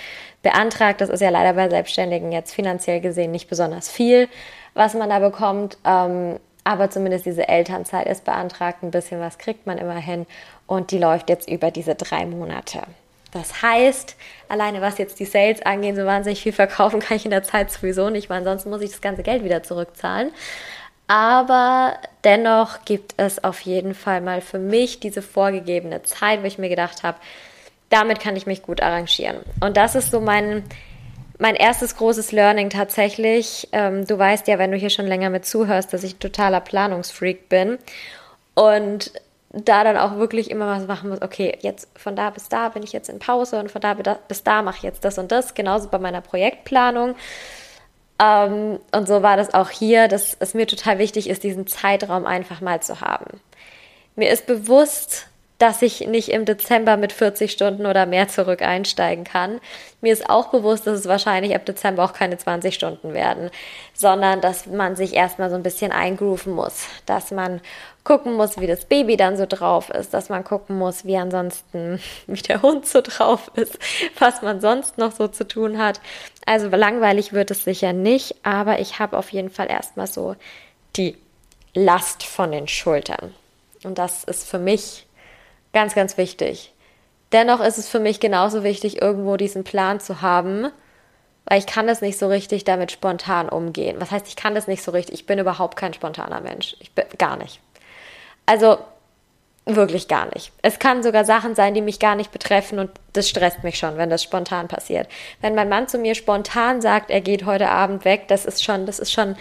beantragt. 0.43 1.03
Das 1.03 1.11
ist 1.11 1.21
ja 1.21 1.29
leider 1.29 1.53
bei 1.53 1.69
Selbstständigen 1.69 2.33
jetzt 2.33 2.55
finanziell 2.55 3.03
gesehen 3.03 3.33
nicht 3.33 3.51
besonders 3.51 3.91
viel, 3.91 4.31
was 4.73 4.95
man 4.95 5.11
da 5.11 5.19
bekommt. 5.19 5.77
Ähm, 5.85 6.39
aber 6.67 6.91
zumindest 6.91 7.27
diese 7.27 7.49
Elternzeit 7.49 8.09
ist 8.09 8.25
beantragt. 8.25 8.83
Ein 8.83 8.91
bisschen 8.91 9.21
was 9.21 9.39
kriegt 9.39 9.69
man 9.69 9.79
immerhin. 9.79 10.27
Und 10.67 10.91
die 10.91 10.99
läuft 10.99 11.31
jetzt 11.31 11.49
über 11.49 11.71
diese 11.71 11.95
drei 11.95 12.27
Monate. 12.27 12.83
Das 13.31 13.63
heißt, 13.63 14.17
alleine 14.49 14.81
was 14.81 14.99
jetzt 14.99 15.21
die 15.21 15.27
Sales 15.27 15.63
angeht, 15.63 15.95
so 15.95 16.05
wahnsinnig 16.05 16.43
viel 16.43 16.53
verkaufen 16.53 16.99
kann 16.99 17.19
ich 17.19 17.25
in 17.25 17.31
der 17.31 17.45
Zeit 17.45 17.71
sowieso 17.71 18.11
nicht, 18.11 18.29
weil 18.29 18.39
ansonsten 18.39 18.71
muss 18.71 18.81
ich 18.81 18.91
das 18.91 19.01
ganze 19.01 19.23
Geld 19.23 19.45
wieder 19.45 19.63
zurückzahlen. 19.63 20.33
Aber 21.07 21.99
dennoch 22.25 22.85
gibt 22.85 23.15
es 23.17 23.45
auf 23.45 23.61
jeden 23.61 23.95
Fall 23.95 24.21
mal 24.21 24.41
für 24.41 24.59
mich 24.59 24.99
diese 24.99 25.23
vorgegebene 25.23 26.03
Zeit, 26.03 26.43
wo 26.43 26.47
ich 26.47 26.59
mir 26.59 26.69
gedacht 26.69 27.05
habe, 27.05 27.19
damit 27.91 28.19
kann 28.19 28.35
ich 28.35 28.47
mich 28.47 28.63
gut 28.63 28.83
arrangieren. 28.83 29.37
Und 29.61 29.77
das 29.77 29.95
ist 29.95 30.11
so 30.11 30.21
mein 30.21 30.65
mein 31.39 31.55
erstes 31.55 31.97
großes 31.97 32.33
Learning 32.33 32.71
tatsächlich. 32.71 33.69
Ähm, 33.73 34.07
du 34.07 34.19
weißt 34.19 34.49
ja, 34.49 34.59
wenn 34.59 34.71
du 34.71 34.77
hier 34.77 34.91
schon 34.91 35.07
länger 35.07 35.31
mit 35.31 35.45
zuhörst, 35.47 35.93
dass 35.93 36.03
ich 36.03 36.17
totaler 36.17 36.61
Planungsfreak 36.61 37.49
bin 37.49 37.79
und 38.55 39.13
da 39.53 39.85
dann 39.85 39.97
auch 39.97 40.17
wirklich 40.17 40.51
immer 40.51 40.67
was 40.67 40.87
machen 40.87 41.11
muss. 41.11 41.23
Okay, 41.23 41.57
jetzt 41.61 41.89
von 41.99 42.17
da 42.17 42.31
bis 42.31 42.49
da 42.49 42.69
bin 42.69 42.83
ich 42.83 42.93
jetzt 42.93 43.09
in 43.09 43.19
Pause 43.19 43.59
und 43.59 43.71
von 43.71 43.81
da 43.81 43.95
bis 44.29 44.43
da 44.43 44.63
mache 44.63 44.79
ich 44.79 44.83
jetzt 44.83 45.05
das 45.05 45.19
und 45.19 45.33
das. 45.33 45.55
Genauso 45.55 45.89
bei 45.89 45.99
meiner 45.99 46.21
Projektplanung. 46.21 47.15
Ähm, 48.19 48.79
und 48.93 49.09
so 49.09 49.23
war 49.23 49.37
das 49.37 49.55
auch 49.55 49.71
hier, 49.71 50.09
dass 50.09 50.37
es 50.41 50.55
mir 50.55 50.67
total 50.67 50.99
wichtig 50.99 51.29
ist, 51.29 51.43
diesen 51.43 51.67
Zeitraum 51.67 52.27
einfach 52.27 52.61
mal 52.61 52.81
zu 52.81 53.01
haben. 53.01 53.41
Mir 54.15 54.31
ist 54.31 54.47
bewusst, 54.47 55.29
dass 55.59 55.81
ich 55.83 56.07
nicht 56.07 56.29
im 56.29 56.45
Dezember 56.45 56.97
mit 56.97 57.13
40 57.13 57.51
Stunden 57.51 57.87
oder 57.87 58.05
mehr 58.05 58.29
zurück 58.29 58.61
einsteigen 58.63 59.25
kann. 59.25 59.61
Mir 60.01 60.13
ist 60.13 60.29
auch 60.29 60.49
bewusst, 60.49 60.87
dass 60.87 61.01
es 61.01 61.09
wahrscheinlich 61.09 61.55
ab 61.55 61.65
Dezember 61.65 62.05
auch 62.05 62.13
keine 62.13 62.37
20 62.37 62.75
Stunden 62.75 63.15
werden, 63.15 63.51
sondern 63.95 64.41
dass 64.41 64.67
man 64.67 64.97
sich 64.97 65.15
erstmal 65.15 65.49
so 65.49 65.57
ein 65.57 65.63
bisschen 65.63 65.93
eingrooven 65.93 66.53
muss, 66.53 66.87
dass 67.07 67.31
man 67.31 67.61
gucken 68.05 68.35
muss, 68.35 68.61
wie 68.61 68.67
das 68.67 68.85
Baby 68.85 69.17
dann 69.17 69.37
so 69.37 69.47
drauf 69.47 69.91
ist, 69.91 70.15
dass 70.15 70.29
man 70.29 70.45
gucken 70.45 70.79
muss, 70.79 71.05
wie 71.05 71.17
ansonsten, 71.17 72.01
wie 72.27 72.43
der 72.43 72.63
Hund 72.63 72.87
so 72.87 73.01
drauf 73.03 73.51
ist, 73.55 73.79
was 74.19 74.43
man 74.43 74.61
sonst 74.61 74.99
noch 74.99 75.13
so 75.13 75.29
zu 75.29 75.49
tun 75.49 75.79
hat. 75.79 76.01
Also 76.45 76.69
langweilig 76.69 77.33
wird 77.33 77.51
es 77.51 77.65
sicher 77.65 77.93
nicht, 77.93 78.37
aber 78.45 78.79
ich 78.79 78.99
habe 78.99 79.17
auf 79.17 79.33
jeden 79.33 79.51
Fall 79.51 79.71
erstmal 79.71 80.07
so 80.07 80.37
die 80.97 81.17
Last 81.75 82.23
von 82.23 82.53
den 82.53 82.69
Schultern. 82.69 83.35
Und 83.83 83.99
das 83.99 84.25
ist 84.25 84.49
für 84.49 84.59
mich 84.59 85.06
Ganz, 85.77 85.95
ganz 85.95 86.17
wichtig. 86.17 86.73
Dennoch 87.33 87.61
ist 87.61 87.77
es 87.77 87.87
für 87.87 88.01
mich 88.01 88.19
genauso 88.19 88.65
wichtig, 88.65 89.03
irgendwo 89.03 89.37
diesen 89.37 89.63
Plan 89.63 90.01
zu 90.01 90.23
haben, 90.23 90.69
weil 91.45 91.59
ich 91.59 91.67
kann 91.67 91.87
das 91.87 92.01
nicht 92.01 92.19
so 92.19 92.29
richtig 92.29 92.65
damit 92.65 92.93
spontan 92.93 93.51
umgehen. 93.51 93.97
Was 93.99 94.11
heißt, 94.11 94.27
ich 94.27 94.37
kann 94.37 94.55
das 94.55 94.69
nicht 94.69 94.83
so 94.83 94.91
richtig? 94.93 95.17
Ich 95.17 95.27
bin 95.27 95.39
überhaupt 95.39 95.77
kein 95.77 95.93
spontaner 95.93 96.41
Mensch. 96.41 96.77
Ich 96.81 96.93
bin 96.93 97.05
gar 97.19 97.37
nicht. 97.37 97.61
Also 98.47 98.79
wirklich 99.67 100.09
gar 100.09 100.33
nicht. 100.35 100.51
Es 100.63 100.79
kann 100.79 101.03
sogar 101.03 101.27
Sachen 101.27 101.55
sein, 101.55 101.75
die 101.75 101.83
mich 101.83 101.99
gar 101.99 102.15
nicht 102.15 102.33
betreffen 102.33 102.79
und 102.79 102.91
das 103.13 103.29
stresst 103.29 103.63
mich 103.63 103.77
schon, 103.77 103.99
wenn 103.99 104.09
das 104.09 104.23
spontan 104.23 104.69
passiert. 104.69 105.09
Wenn 105.43 105.55
mein 105.55 105.69
Mann 105.69 105.89
zu 105.89 105.99
mir 105.99 106.15
spontan 106.15 106.81
sagt, 106.81 107.11
er 107.11 107.21
geht 107.21 107.45
heute 107.45 107.69
Abend 107.69 108.07
weg, 108.07 108.29
das 108.29 108.47
ist 108.47 108.65
schon, 108.65 108.87
das 108.87 108.99
ist 108.99 109.13
schon 109.13 109.37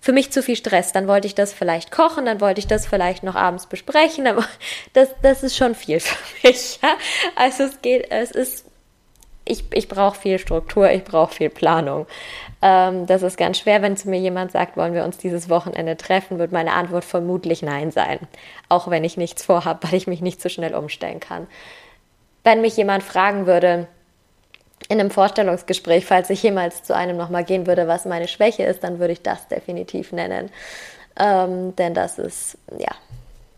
für 0.00 0.12
mich 0.12 0.32
zu 0.32 0.42
viel 0.42 0.56
Stress. 0.56 0.92
Dann 0.92 1.06
wollte 1.06 1.26
ich 1.26 1.34
das 1.34 1.52
vielleicht 1.52 1.92
kochen, 1.92 2.24
dann 2.24 2.40
wollte 2.40 2.58
ich 2.58 2.66
das 2.66 2.86
vielleicht 2.86 3.22
noch 3.22 3.36
abends 3.36 3.66
besprechen. 3.66 4.28
Das, 4.92 5.10
das 5.22 5.42
ist 5.42 5.56
schon 5.56 5.74
viel 5.74 6.00
für 6.00 6.48
mich. 6.48 6.80
Ja? 6.82 6.96
Also 7.36 7.64
es 7.64 7.80
geht, 7.82 8.10
es 8.10 8.30
ist, 8.30 8.64
ich, 9.44 9.64
ich 9.72 9.88
brauche 9.88 10.18
viel 10.18 10.38
Struktur, 10.38 10.90
ich 10.90 11.04
brauche 11.04 11.34
viel 11.34 11.50
Planung. 11.50 12.06
Ähm, 12.62 13.06
das 13.06 13.22
ist 13.22 13.36
ganz 13.36 13.58
schwer, 13.58 13.82
wenn 13.82 13.96
zu 13.96 14.08
mir 14.08 14.18
jemand 14.18 14.52
sagt, 14.52 14.76
wollen 14.76 14.94
wir 14.94 15.04
uns 15.04 15.18
dieses 15.18 15.48
Wochenende 15.48 15.96
treffen, 15.96 16.38
wird 16.38 16.52
meine 16.52 16.72
Antwort 16.72 17.04
vermutlich 17.04 17.62
nein 17.62 17.90
sein. 17.90 18.18
Auch 18.68 18.88
wenn 18.90 19.04
ich 19.04 19.16
nichts 19.16 19.44
vorhabe, 19.44 19.80
weil 19.88 19.94
ich 19.94 20.06
mich 20.06 20.20
nicht 20.20 20.40
so 20.40 20.48
schnell 20.48 20.74
umstellen 20.74 21.20
kann. 21.20 21.46
Wenn 22.42 22.62
mich 22.62 22.76
jemand 22.76 23.02
fragen 23.02 23.46
würde, 23.46 23.86
in 24.88 24.98
einem 24.98 25.10
Vorstellungsgespräch, 25.10 26.06
falls 26.06 26.30
ich 26.30 26.42
jemals 26.42 26.82
zu 26.82 26.94
einem 26.94 27.16
nochmal 27.16 27.44
gehen 27.44 27.66
würde, 27.66 27.86
was 27.86 28.06
meine 28.06 28.28
Schwäche 28.28 28.64
ist, 28.64 28.82
dann 28.82 28.98
würde 28.98 29.12
ich 29.12 29.22
das 29.22 29.46
definitiv 29.48 30.12
nennen. 30.12 30.50
Ähm, 31.18 31.76
denn 31.76 31.94
das 31.94 32.18
ist, 32.18 32.58
ja, 32.78 32.94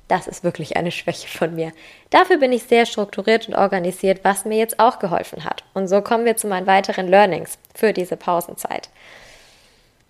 das 0.08 0.26
ist 0.26 0.44
wirklich 0.44 0.76
eine 0.76 0.90
Schwäche 0.90 1.28
von 1.28 1.54
mir. 1.54 1.72
Dafür 2.10 2.36
bin 2.38 2.52
ich 2.52 2.64
sehr 2.64 2.84
strukturiert 2.86 3.48
und 3.48 3.54
organisiert, 3.54 4.20
was 4.24 4.44
mir 4.44 4.58
jetzt 4.58 4.78
auch 4.78 4.98
geholfen 4.98 5.44
hat. 5.44 5.64
Und 5.72 5.88
so 5.88 6.02
kommen 6.02 6.24
wir 6.24 6.36
zu 6.36 6.48
meinen 6.48 6.66
weiteren 6.66 7.08
Learnings 7.08 7.56
für 7.74 7.92
diese 7.92 8.16
Pausenzeit. 8.16 8.90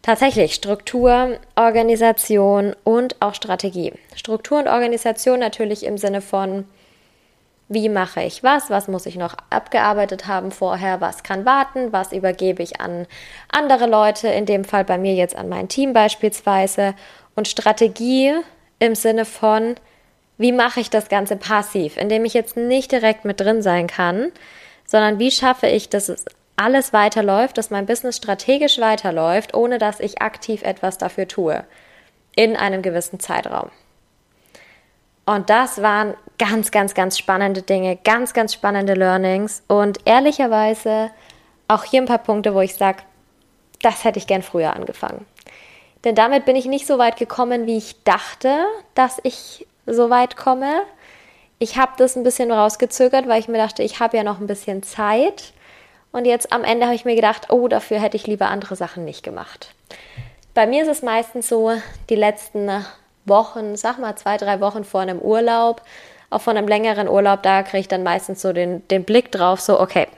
Tatsächlich 0.03 0.55
Struktur, 0.55 1.39
Organisation 1.55 2.75
und 2.83 3.15
auch 3.21 3.35
Strategie. 3.35 3.93
Struktur 4.17 4.59
und 4.59 4.67
Organisation 4.67 5.39
natürlich 5.39 5.85
im 5.85 5.97
Sinne 5.97 6.21
von, 6.21 6.65
wie 7.73 7.89
mache 7.89 8.23
ich 8.23 8.43
was, 8.43 8.69
was 8.69 8.87
muss 8.89 9.07
ich 9.07 9.17
noch 9.17 9.35
abgearbeitet 9.49 10.27
haben 10.27 10.51
vorher, 10.51 11.01
was 11.01 11.23
kann 11.23 11.47
warten, 11.47 11.93
was 11.93 12.13
übergebe 12.13 12.63
ich 12.63 12.81
an 12.81 13.07
andere 13.51 13.87
Leute, 13.87 14.29
in 14.29 14.45
dem 14.45 14.65
Fall 14.65 14.85
bei 14.85 14.99
mir 14.99 15.15
jetzt 15.15 15.37
an 15.37 15.49
mein 15.49 15.69
Team 15.69 15.93
beispielsweise. 15.93 16.95
Und 17.35 17.49
Strategie 17.49 18.35
im 18.79 18.95
Sinne 18.95 19.25
von, 19.25 19.77
wie 20.37 20.53
mache 20.53 20.81
ich 20.81 20.91
das 20.91 21.09
Ganze 21.09 21.37
passiv, 21.37 21.97
indem 21.97 22.25
ich 22.25 22.35
jetzt 22.35 22.57
nicht 22.57 22.93
direkt 22.93 23.25
mit 23.25 23.41
drin 23.41 23.63
sein 23.63 23.87
kann, 23.87 24.33
sondern 24.85 25.19
wie 25.19 25.31
schaffe 25.31 25.67
ich, 25.67 25.89
dass 25.89 26.11
es 26.11 26.27
alles 26.57 26.93
weiterläuft, 26.93 27.57
dass 27.57 27.71
mein 27.71 27.87
Business 27.87 28.19
strategisch 28.19 28.79
weiterläuft, 28.79 29.55
ohne 29.55 29.79
dass 29.79 30.01
ich 30.01 30.21
aktiv 30.21 30.63
etwas 30.63 30.99
dafür 30.99 31.27
tue. 31.27 31.65
In 32.37 32.57
einem 32.57 32.83
gewissen 32.83 33.19
Zeitraum. 33.19 33.71
Und 35.25 35.51
das 35.51 35.81
waren 35.83 36.15
ganz, 36.39 36.71
ganz, 36.71 36.95
ganz 36.95 37.19
spannende 37.19 37.63
Dinge, 37.63 37.97
ganz, 37.97 38.35
ganz 38.35 38.53
spannende 38.53 38.95
Learnings 38.95 39.63
und 39.69 39.99
ehrlicherweise 40.05 41.11
auch 41.69 41.85
hier 41.85 42.03
ein 42.03 42.07
paar 42.07 42.19
Punkte, 42.19 42.55
wo 42.55 42.61
ich 42.61 42.75
sage, 42.75 42.99
das 43.83 44.05
hätte 44.05 44.19
ich 44.19 44.27
gern 44.27 44.43
früher 44.43 44.75
angefangen. 44.75 45.25
Denn 46.05 46.15
damit 46.15 46.45
bin 46.45 46.57
ich 46.57 46.67
nicht 46.67 46.87
so 46.87 46.99
weit 46.99 47.17
gekommen, 47.17 47.67
wie 47.67 47.77
ich 47.77 48.03
dachte, 48.03 48.65
dass 48.95 49.21
ich 49.23 49.67
so 49.87 50.11
weit 50.11 50.37
komme. 50.37 50.83
Ich 51.59 51.77
habe 51.77 51.93
das 51.97 52.17
ein 52.17 52.25
bisschen 52.25 52.51
rausgezögert, 52.51 53.29
weil 53.29 53.39
ich 53.39 53.49
mir 53.49 53.59
dachte, 53.59 53.85
ich 53.85 54.01
habe 54.01 54.17
ja 54.17 54.25
noch 54.25 54.41
ein 54.41 54.49
bisschen 54.49 54.83
Zeit. 54.83 55.53
Und 56.11 56.25
jetzt 56.25 56.53
am 56.53 56.65
Ende 56.65 56.87
habe 56.87 56.97
ich 56.97 57.05
mir 57.05 57.15
gedacht, 57.15 57.51
oh, 57.51 57.69
dafür 57.69 58.01
hätte 58.01 58.17
ich 58.17 58.27
lieber 58.27 58.49
andere 58.49 58.75
Sachen 58.75 59.05
nicht 59.05 59.23
gemacht. 59.23 59.75
Bei 60.55 60.67
mir 60.67 60.83
ist 60.83 60.89
es 60.89 61.03
meistens 61.03 61.49
so, 61.49 61.73
die 62.11 62.17
letzten 62.17 62.69
Wochen, 63.25 63.77
sag 63.77 63.99
mal 63.99 64.17
zwei, 64.17 64.37
drei 64.37 64.61
Wochen 64.61 64.85
vor 64.85 65.01
einem 65.01 65.19
Urlaub, 65.19 65.83
auch 66.31 66.41
von 66.41 66.57
einem 66.57 66.69
längeren 66.69 67.09
Urlaub, 67.09 67.43
da 67.43 67.63
kriege 67.63 67.81
ich 67.81 67.89
dann 67.89 68.03
meistens 68.03 68.43
so 68.43 68.53
den, 68.53 68.87
den 68.89 69.05
Blick 69.05 69.31
drauf, 69.31 69.61
so, 69.61 69.81
okay, 69.81 70.09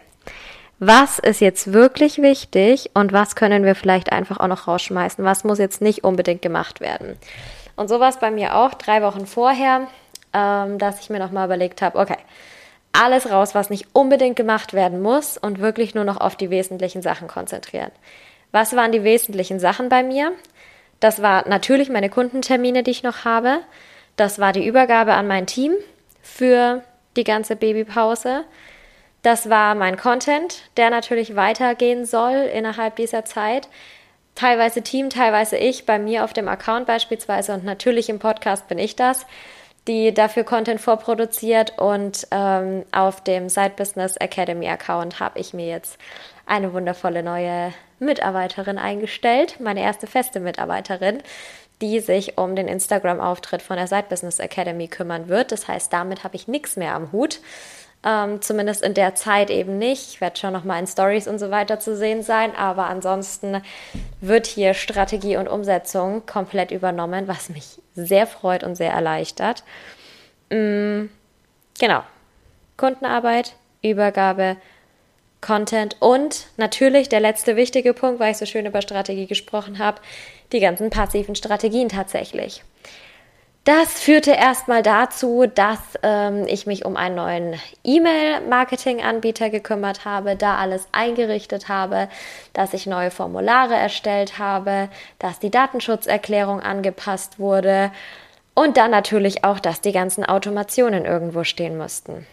was 0.78 1.18
ist 1.18 1.40
jetzt 1.40 1.72
wirklich 1.72 2.20
wichtig 2.20 2.90
und 2.94 3.12
was 3.12 3.36
können 3.36 3.64
wir 3.64 3.74
vielleicht 3.74 4.12
einfach 4.12 4.38
auch 4.38 4.48
noch 4.48 4.66
rausschmeißen? 4.66 5.24
Was 5.24 5.44
muss 5.44 5.58
jetzt 5.58 5.80
nicht 5.80 6.04
unbedingt 6.04 6.42
gemacht 6.42 6.80
werden? 6.80 7.16
Und 7.76 7.88
so 7.88 8.00
war 8.00 8.08
es 8.08 8.18
bei 8.18 8.30
mir 8.30 8.56
auch 8.56 8.74
drei 8.74 9.02
Wochen 9.02 9.26
vorher, 9.26 9.86
ähm, 10.32 10.78
dass 10.78 11.00
ich 11.00 11.10
mir 11.10 11.20
nochmal 11.20 11.46
überlegt 11.46 11.80
habe, 11.80 11.98
okay, 11.98 12.18
alles 12.92 13.30
raus, 13.30 13.54
was 13.54 13.70
nicht 13.70 13.88
unbedingt 13.92 14.36
gemacht 14.36 14.72
werden 14.72 15.00
muss 15.02 15.36
und 15.36 15.60
wirklich 15.60 15.94
nur 15.94 16.04
noch 16.04 16.20
auf 16.20 16.36
die 16.36 16.50
wesentlichen 16.50 17.02
Sachen 17.02 17.28
konzentrieren. 17.28 17.90
Was 18.52 18.76
waren 18.76 18.92
die 18.92 19.02
wesentlichen 19.02 19.58
Sachen 19.58 19.88
bei 19.88 20.02
mir? 20.02 20.32
Das 21.04 21.20
war 21.20 21.46
natürlich 21.46 21.90
meine 21.90 22.08
Kundentermine, 22.08 22.82
die 22.82 22.90
ich 22.90 23.02
noch 23.02 23.26
habe. 23.26 23.58
Das 24.16 24.38
war 24.38 24.54
die 24.54 24.66
Übergabe 24.66 25.12
an 25.12 25.26
mein 25.26 25.46
Team 25.46 25.74
für 26.22 26.82
die 27.14 27.24
ganze 27.24 27.56
Babypause. 27.56 28.44
Das 29.20 29.50
war 29.50 29.74
mein 29.74 29.98
Content, 29.98 30.62
der 30.78 30.88
natürlich 30.88 31.36
weitergehen 31.36 32.06
soll 32.06 32.48
innerhalb 32.54 32.96
dieser 32.96 33.26
Zeit. 33.26 33.68
Teilweise 34.34 34.80
Team, 34.80 35.10
teilweise 35.10 35.58
ich, 35.58 35.84
bei 35.84 35.98
mir 35.98 36.24
auf 36.24 36.32
dem 36.32 36.48
Account 36.48 36.86
beispielsweise 36.86 37.52
und 37.52 37.66
natürlich 37.66 38.08
im 38.08 38.18
Podcast 38.18 38.66
bin 38.68 38.78
ich 38.78 38.96
das 38.96 39.26
die 39.86 40.14
dafür 40.14 40.44
Content 40.44 40.80
vorproduziert 40.80 41.78
und 41.78 42.26
ähm, 42.30 42.84
auf 42.90 43.22
dem 43.22 43.48
Side 43.48 43.72
Business 43.76 44.16
Academy 44.16 44.68
Account 44.68 45.20
habe 45.20 45.38
ich 45.38 45.52
mir 45.52 45.66
jetzt 45.66 45.98
eine 46.46 46.72
wundervolle 46.72 47.22
neue 47.22 47.72
Mitarbeiterin 47.98 48.78
eingestellt, 48.78 49.60
meine 49.60 49.82
erste 49.82 50.06
feste 50.06 50.40
Mitarbeiterin, 50.40 51.22
die 51.80 52.00
sich 52.00 52.38
um 52.38 52.54
den 52.56 52.68
Instagram-Auftritt 52.68 53.62
von 53.62 53.76
der 53.76 53.86
Side 53.86 54.06
Business 54.08 54.38
Academy 54.38 54.88
kümmern 54.88 55.28
wird. 55.28 55.52
Das 55.52 55.68
heißt, 55.68 55.92
damit 55.92 56.24
habe 56.24 56.36
ich 56.36 56.48
nichts 56.48 56.76
mehr 56.76 56.94
am 56.94 57.12
Hut. 57.12 57.40
Ähm, 58.06 58.42
zumindest 58.42 58.82
in 58.82 58.92
der 58.92 59.14
Zeit 59.14 59.48
eben 59.48 59.78
nicht. 59.78 60.10
Ich 60.10 60.20
werde 60.20 60.38
schon 60.38 60.52
noch 60.52 60.64
mal 60.64 60.78
in 60.78 60.86
Stories 60.86 61.26
und 61.26 61.38
so 61.38 61.50
weiter 61.50 61.80
zu 61.80 61.96
sehen 61.96 62.22
sein, 62.22 62.54
aber 62.54 62.86
ansonsten 62.86 63.62
wird 64.20 64.46
hier 64.46 64.74
Strategie 64.74 65.38
und 65.38 65.48
Umsetzung 65.48 66.26
komplett 66.26 66.70
übernommen, 66.70 67.28
was 67.28 67.48
mich 67.48 67.80
sehr 67.94 68.26
freut 68.26 68.62
und 68.62 68.76
sehr 68.76 68.92
erleichtert. 68.92 69.64
Mhm, 70.50 71.08
genau. 71.80 72.02
Kundenarbeit, 72.76 73.54
Übergabe, 73.82 74.56
Content 75.44 75.96
und 76.00 76.46
natürlich 76.56 77.10
der 77.10 77.20
letzte 77.20 77.54
wichtige 77.54 77.92
Punkt, 77.92 78.18
weil 78.18 78.32
ich 78.32 78.38
so 78.38 78.46
schön 78.46 78.64
über 78.64 78.80
Strategie 78.80 79.26
gesprochen 79.26 79.78
habe, 79.78 80.00
die 80.52 80.60
ganzen 80.60 80.88
passiven 80.88 81.34
Strategien 81.34 81.90
tatsächlich. 81.90 82.64
Das 83.64 84.00
führte 84.00 84.32
erstmal 84.32 84.82
dazu, 84.82 85.46
dass 85.46 85.78
ähm, 86.02 86.46
ich 86.46 86.66
mich 86.66 86.84
um 86.84 86.96
einen 86.96 87.14
neuen 87.14 87.60
E-Mail-Marketing-Anbieter 87.82 89.48
gekümmert 89.48 90.04
habe, 90.04 90.36
da 90.36 90.56
alles 90.56 90.86
eingerichtet 90.92 91.68
habe, 91.68 92.08
dass 92.52 92.74
ich 92.74 92.86
neue 92.86 93.10
Formulare 93.10 93.74
erstellt 93.74 94.38
habe, 94.38 94.88
dass 95.18 95.40
die 95.40 95.50
Datenschutzerklärung 95.50 96.60
angepasst 96.60 97.38
wurde 97.38 97.90
und 98.54 98.76
dann 98.76 98.90
natürlich 98.90 99.44
auch, 99.44 99.60
dass 99.60 99.80
die 99.80 99.92
ganzen 99.92 100.24
Automationen 100.24 101.04
irgendwo 101.04 101.44
stehen 101.44 101.76
mussten. 101.76 102.26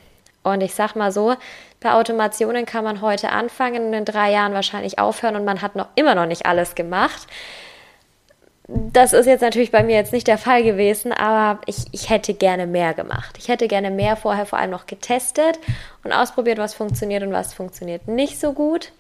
Und 0.44 0.62
ich 0.62 0.74
sag 0.74 0.96
mal 0.96 1.12
so, 1.12 1.36
bei 1.80 1.94
Automationen 1.94 2.66
kann 2.66 2.84
man 2.84 3.02
heute 3.02 3.30
anfangen 3.30 3.88
und 3.88 3.94
in 3.94 4.06
drei 4.06 4.32
Jahren 4.32 4.54
wahrscheinlich 4.54 5.00
aufhören 5.00 5.36
und 5.36 5.46
man 5.46 5.62
hat 5.62 5.76
noch 5.76 5.88
immer 5.96 6.16
noch 6.16 6.26
nicht 6.26 6.46
alles 6.46 6.76
gemacht. 6.76 7.28
Das 8.68 9.12
ist 9.12 9.26
jetzt 9.26 9.42
natürlich 9.42 9.72
bei 9.72 9.84
mir 9.84 9.96
jetzt 9.96 10.14
nicht 10.14 10.28
der 10.28 10.38
Fall 10.38 10.64
gewesen, 10.64 11.12
aber 11.12 11.60
ich, 11.66 11.86
ich 11.92 12.10
hätte 12.10 12.34
gerne 12.34 12.68
mehr 12.68 12.94
gemacht. 12.94 13.36
Ich 13.38 13.50
hätte 13.50 13.68
gerne 13.68 13.92
mehr 13.92 14.16
vorher 14.16 14.46
vor 14.46 14.60
allem 14.60 14.72
noch 14.72 14.86
getestet 14.86 15.60
und 16.04 16.14
ausprobiert, 16.14 16.58
was 16.58 16.74
funktioniert 16.74 17.24
und 17.24 17.34
was 17.34 17.54
funktioniert 17.54 18.08
nicht 18.08 18.40
so 18.40 18.54
gut. 18.54 18.92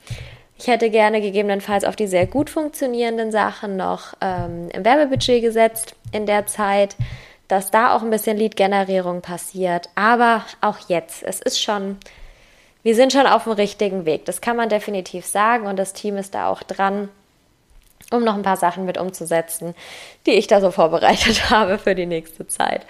Ich 0.57 0.67
hätte 0.67 0.89
gerne 0.89 1.21
gegebenenfalls 1.21 1.86
auf 1.86 1.95
die 1.95 2.05
sehr 2.05 2.27
gut 2.27 2.50
funktionierenden 2.50 3.31
Sachen 3.31 3.77
noch 3.77 4.13
ähm, 4.21 4.69
im 4.74 4.83
Werbebudget 4.83 5.41
gesetzt 5.41 5.95
in 6.12 6.25
der 6.25 6.45
Zeit, 6.45 6.95
dass 7.51 7.70
da 7.70 7.93
auch 7.93 8.01
ein 8.01 8.10
bisschen 8.10 8.38
Lead-Generierung 8.38 9.22
passiert. 9.22 9.89
Aber 9.96 10.46
auch 10.62 10.77
jetzt, 10.88 11.22
es 11.22 11.41
ist 11.41 11.62
schon, 11.62 11.98
wir 12.81 12.96
sind 12.96 13.12
schon 13.12 13.27
auf 13.27 13.43
dem 13.43 13.53
richtigen 13.53 14.05
Weg. 14.05 14.24
Das 14.24 14.39
kann 14.39 14.55
man 14.55 14.70
definitiv 14.70 15.25
sagen 15.25 15.67
und 15.67 15.77
das 15.77 15.91
Team 15.91 16.15
ist 16.15 16.34
da 16.34 16.48
auch 16.48 16.63
dran 16.63 17.10
um 18.10 18.24
noch 18.25 18.36
ein 18.36 18.41
paar 18.41 18.58
Sachen 18.58 18.86
mit 18.86 18.98
umzusetzen, 18.98 19.74
die 20.25 20.31
ich 20.31 20.48
da 20.48 20.60
so 20.60 20.72
vorbereitet 20.72 21.50
habe 21.50 21.77
für 21.77 21.96
die 21.96 22.05
nächste 22.05 22.48
Zeit. 22.48 22.86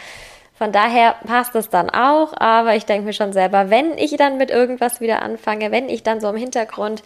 Von 0.62 0.72
daher 0.72 1.16
passt 1.26 1.56
es 1.56 1.70
dann 1.70 1.90
auch, 1.90 2.34
aber 2.38 2.76
ich 2.76 2.86
denke 2.86 3.06
mir 3.06 3.14
schon 3.14 3.34
selber, 3.34 3.72
wenn 3.72 3.98
ich 3.98 4.16
dann 4.16 4.38
mit 4.38 4.52
irgendwas 4.52 5.02
wieder 5.02 5.24
anfange, 5.24 5.72
wenn 5.72 5.90
ich 5.90 6.04
dann 6.04 6.22
so 6.22 6.30
im 6.30 6.36
Hintergrund 6.36 7.02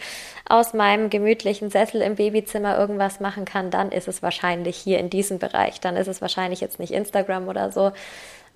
aus 0.50 0.74
meinem 0.74 1.10
gemütlichen 1.10 1.70
Sessel 1.70 2.02
im 2.02 2.16
Babyzimmer 2.16 2.78
irgendwas 2.78 3.22
machen 3.22 3.46
kann, 3.46 3.72
dann 3.72 3.94
ist 3.94 4.10
es 4.10 4.22
wahrscheinlich 4.22 4.76
hier 4.76 5.00
in 5.00 5.10
diesem 5.10 5.40
Bereich. 5.40 5.80
Dann 5.80 5.96
ist 5.96 6.08
es 6.08 6.22
wahrscheinlich 6.22 6.60
jetzt 6.60 6.82
nicht 6.82 6.92
Instagram 6.92 7.48
oder 7.48 7.72
so, 7.72 7.94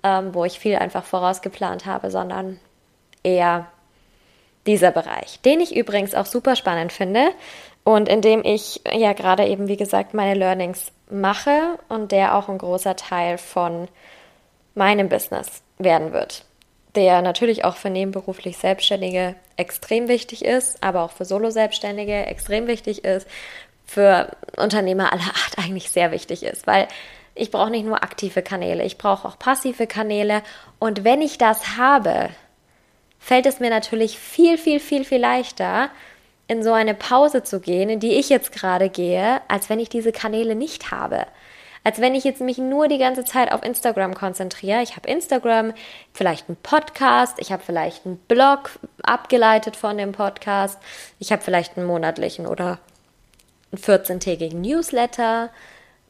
ähm, 0.02 0.34
wo 0.34 0.44
ich 0.44 0.60
viel 0.60 0.76
einfach 0.76 1.04
vorausgeplant 1.04 1.86
habe, 1.86 2.10
sondern 2.10 2.60
eher 3.22 3.68
dieser 4.66 4.90
Bereich, 4.90 5.40
den 5.46 5.60
ich 5.60 5.74
übrigens 5.74 6.14
auch 6.14 6.26
super 6.26 6.56
spannend 6.56 6.92
finde, 6.92 7.30
und 7.84 8.06
indem 8.06 8.44
ich 8.44 8.82
ja 8.92 9.14
gerade 9.14 9.46
eben, 9.46 9.66
wie 9.66 9.78
gesagt, 9.78 10.12
meine 10.12 10.38
Learnings 10.38 10.92
mache 11.08 11.78
und 11.88 12.12
der 12.12 12.34
auch 12.34 12.50
ein 12.50 12.58
großer 12.58 12.96
Teil 12.96 13.38
von 13.38 13.88
meinem 14.80 15.10
Business 15.10 15.62
werden 15.78 16.12
wird. 16.14 16.46
Der 16.96 17.20
natürlich 17.20 17.64
auch 17.64 17.76
für 17.76 17.90
nebenberuflich 17.90 18.56
Selbstständige 18.56 19.36
extrem 19.56 20.08
wichtig 20.08 20.42
ist, 20.42 20.82
aber 20.82 21.02
auch 21.02 21.12
für 21.12 21.26
Solo-Selbstständige 21.26 22.24
extrem 22.26 22.66
wichtig 22.66 23.04
ist, 23.04 23.28
für 23.84 24.30
Unternehmer 24.56 25.12
aller 25.12 25.22
Art 25.22 25.58
eigentlich 25.58 25.90
sehr 25.90 26.12
wichtig 26.12 26.42
ist, 26.42 26.66
weil 26.66 26.88
ich 27.34 27.50
brauche 27.50 27.70
nicht 27.70 27.84
nur 27.84 28.02
aktive 28.02 28.40
Kanäle, 28.42 28.82
ich 28.82 28.96
brauche 28.96 29.28
auch 29.28 29.38
passive 29.38 29.86
Kanäle. 29.86 30.42
Und 30.78 31.04
wenn 31.04 31.20
ich 31.20 31.36
das 31.36 31.76
habe, 31.76 32.30
fällt 33.18 33.44
es 33.46 33.60
mir 33.60 33.70
natürlich 33.70 34.18
viel, 34.18 34.56
viel, 34.56 34.80
viel, 34.80 35.04
viel 35.04 35.20
leichter, 35.20 35.90
in 36.48 36.62
so 36.62 36.72
eine 36.72 36.94
Pause 36.94 37.42
zu 37.42 37.60
gehen, 37.60 37.90
in 37.90 38.00
die 38.00 38.14
ich 38.14 38.30
jetzt 38.30 38.50
gerade 38.50 38.88
gehe, 38.88 39.40
als 39.46 39.68
wenn 39.68 39.78
ich 39.78 39.90
diese 39.90 40.10
Kanäle 40.10 40.54
nicht 40.56 40.90
habe. 40.90 41.26
Als 41.82 42.00
wenn 42.00 42.14
ich 42.14 42.24
jetzt 42.24 42.42
mich 42.42 42.58
nur 42.58 42.88
die 42.88 42.98
ganze 42.98 43.24
Zeit 43.24 43.52
auf 43.52 43.64
Instagram 43.64 44.14
konzentriere. 44.14 44.82
Ich 44.82 44.96
habe 44.96 45.08
Instagram, 45.08 45.72
vielleicht 46.12 46.48
einen 46.48 46.56
Podcast, 46.56 47.38
ich 47.38 47.52
habe 47.52 47.62
vielleicht 47.64 48.04
einen 48.04 48.18
Blog 48.18 48.70
abgeleitet 49.02 49.76
von 49.76 49.96
dem 49.96 50.12
Podcast, 50.12 50.78
ich 51.18 51.32
habe 51.32 51.42
vielleicht 51.42 51.76
einen 51.76 51.86
monatlichen 51.86 52.46
oder 52.46 52.78
einen 53.72 53.82
14-tägigen 53.82 54.60
Newsletter. 54.60 55.50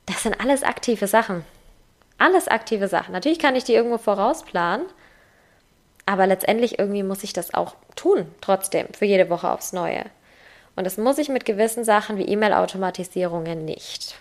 Das 0.07 0.25
sind 0.25 0.41
alles 0.41 0.65
aktive 0.65 1.07
Sachen. 1.07 1.45
Alles 2.19 2.49
aktive 2.49 2.89
Sachen. 2.89 3.13
Natürlich 3.13 3.39
kann 3.39 3.55
ich 3.55 3.65
die 3.65 3.75
irgendwo 3.75 3.99
vorausplanen, 3.99 4.87
aber 6.05 6.27
letztendlich 6.27 6.79
irgendwie 6.81 7.05
muss 7.05 7.23
ich 7.23 7.33
das 7.33 7.55
auch 7.55 7.77
tun, 7.95 8.27
trotzdem, 8.41 8.89
für 8.93 9.05
jede 9.05 9.31
Woche 9.31 9.51
aufs 9.51 9.73
Neue. 9.73 10.05
Und 10.75 10.85
das 10.85 10.99
muss 10.99 11.19
ich 11.19 11.29
mit 11.29 11.45
gewissen 11.45 11.85
Sachen 11.85 12.17
wie 12.17 12.25
E-Mail-Automatisierungen 12.25 13.65
nicht. 13.65 14.17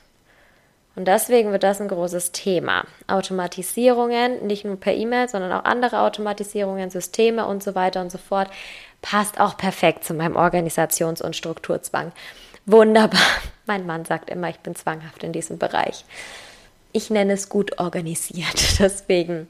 Und 0.95 1.07
deswegen 1.07 1.51
wird 1.51 1.63
das 1.63 1.79
ein 1.79 1.87
großes 1.87 2.31
Thema. 2.31 2.83
Automatisierungen, 3.07 4.45
nicht 4.45 4.65
nur 4.65 4.79
per 4.79 4.93
E-Mail, 4.93 5.29
sondern 5.29 5.51
auch 5.51 5.63
andere 5.63 6.01
Automatisierungen, 6.01 6.89
Systeme 6.89 7.45
und 7.45 7.63
so 7.63 7.75
weiter 7.75 8.01
und 8.01 8.11
so 8.11 8.17
fort, 8.17 8.49
passt 9.01 9.39
auch 9.39 9.55
perfekt 9.55 10.03
zu 10.03 10.13
meinem 10.13 10.35
Organisations- 10.35 11.21
und 11.21 11.35
Strukturzwang. 11.35 12.11
Wunderbar. 12.65 13.19
Mein 13.65 13.85
Mann 13.85 14.05
sagt 14.05 14.29
immer, 14.29 14.49
ich 14.49 14.59
bin 14.59 14.75
zwanghaft 14.75 15.23
in 15.23 15.31
diesem 15.31 15.57
Bereich. 15.57 16.05
Ich 16.91 17.09
nenne 17.09 17.33
es 17.33 17.49
gut 17.49 17.79
organisiert. 17.79 18.79
Deswegen 18.79 19.47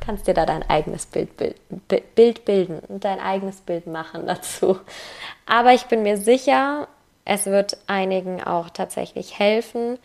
kannst 0.00 0.26
dir 0.26 0.34
da 0.34 0.46
dein 0.46 0.68
eigenes 0.68 1.06
Bild, 1.06 1.36
Bild, 1.36 2.14
Bild 2.14 2.44
bilden 2.44 2.80
und 2.80 3.04
dein 3.04 3.20
eigenes 3.20 3.60
Bild 3.60 3.86
machen 3.86 4.26
dazu. 4.26 4.78
Aber 5.46 5.72
ich 5.74 5.84
bin 5.84 6.02
mir 6.02 6.16
sicher, 6.16 6.88
es 7.24 7.46
wird 7.46 7.76
einigen 7.86 8.42
auch 8.42 8.70
tatsächlich 8.70 9.38
helfen, 9.38 9.98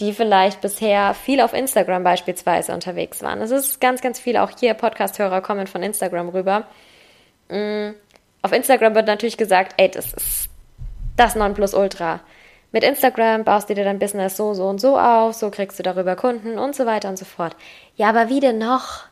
die 0.00 0.12
vielleicht 0.12 0.60
bisher 0.60 1.14
viel 1.14 1.40
auf 1.40 1.52
Instagram 1.52 2.04
beispielsweise 2.04 2.72
unterwegs 2.72 3.22
waren. 3.22 3.40
Es 3.40 3.50
ist 3.50 3.80
ganz, 3.80 4.00
ganz 4.00 4.20
viel, 4.20 4.36
auch 4.36 4.50
hier 4.58 4.74
Podcast-Hörer 4.74 5.40
kommen 5.40 5.66
von 5.66 5.82
Instagram 5.82 6.28
rüber. 6.28 6.66
Mm, 7.48 7.90
auf 8.42 8.52
Instagram 8.52 8.94
wird 8.94 9.06
natürlich 9.06 9.36
gesagt, 9.36 9.74
ey, 9.76 9.90
das 9.90 10.12
ist 10.12 10.48
das 11.16 11.34
Nonplusultra. 11.34 12.20
Mit 12.70 12.84
Instagram 12.84 13.44
baust 13.44 13.70
du 13.70 13.74
dir 13.74 13.84
dein 13.84 13.98
Business 13.98 14.36
so, 14.36 14.54
so 14.54 14.68
und 14.68 14.80
so 14.80 14.98
auf, 14.98 15.34
so 15.34 15.50
kriegst 15.50 15.78
du 15.78 15.82
darüber 15.82 16.16
Kunden 16.16 16.58
und 16.58 16.76
so 16.76 16.86
weiter 16.86 17.08
und 17.08 17.18
so 17.18 17.24
fort. 17.24 17.56
Ja, 17.96 18.08
aber 18.10 18.28
wie 18.28 18.40
denn 18.40 18.58
noch? 18.58 19.04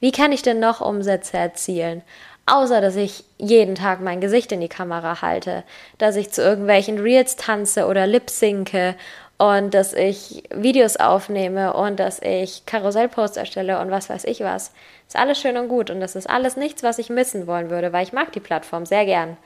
Wie 0.00 0.12
kann 0.12 0.32
ich 0.32 0.42
denn 0.42 0.58
noch 0.58 0.80
Umsätze 0.80 1.38
erzielen? 1.38 2.02
Außer, 2.46 2.80
dass 2.80 2.94
ich 2.94 3.24
jeden 3.38 3.74
Tag 3.74 4.00
mein 4.00 4.20
Gesicht 4.20 4.52
in 4.52 4.60
die 4.60 4.68
Kamera 4.68 5.20
halte, 5.20 5.64
dass 5.98 6.14
ich 6.14 6.30
zu 6.30 6.42
irgendwelchen 6.42 6.98
Reels 6.98 7.34
tanze 7.34 7.86
oder 7.86 8.06
lip-sinke 8.06 8.94
und 9.36 9.74
dass 9.74 9.92
ich 9.92 10.44
Videos 10.54 10.96
aufnehme 10.96 11.74
und 11.74 11.98
dass 11.98 12.22
ich 12.22 12.64
Karussellposts 12.64 13.36
erstelle 13.36 13.80
und 13.80 13.90
was 13.90 14.08
weiß 14.08 14.24
ich 14.24 14.40
was. 14.40 14.72
Ist 15.08 15.16
alles 15.16 15.40
schön 15.40 15.56
und 15.56 15.68
gut 15.68 15.90
und 15.90 16.00
das 16.00 16.14
ist 16.14 16.30
alles 16.30 16.56
nichts, 16.56 16.84
was 16.84 17.00
ich 17.00 17.10
missen 17.10 17.48
wollen 17.48 17.68
würde, 17.68 17.92
weil 17.92 18.04
ich 18.04 18.12
mag 18.12 18.32
die 18.32 18.40
Plattform 18.40 18.86
sehr 18.86 19.04
gern. 19.04 19.36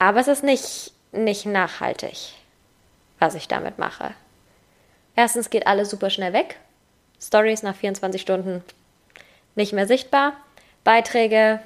Aber 0.00 0.18
es 0.18 0.28
ist 0.28 0.42
nicht, 0.42 0.92
nicht 1.12 1.46
nachhaltig, 1.46 2.34
was 3.20 3.36
ich 3.36 3.46
damit 3.46 3.78
mache. 3.78 4.12
Erstens 5.14 5.50
geht 5.50 5.68
alles 5.68 5.90
super 5.90 6.10
schnell 6.10 6.32
weg. 6.32 6.58
Stories 7.20 7.62
nach 7.62 7.76
24 7.76 8.20
Stunden 8.20 8.64
nicht 9.54 9.72
mehr 9.72 9.86
sichtbar. 9.86 10.32
Beiträge 10.82 11.60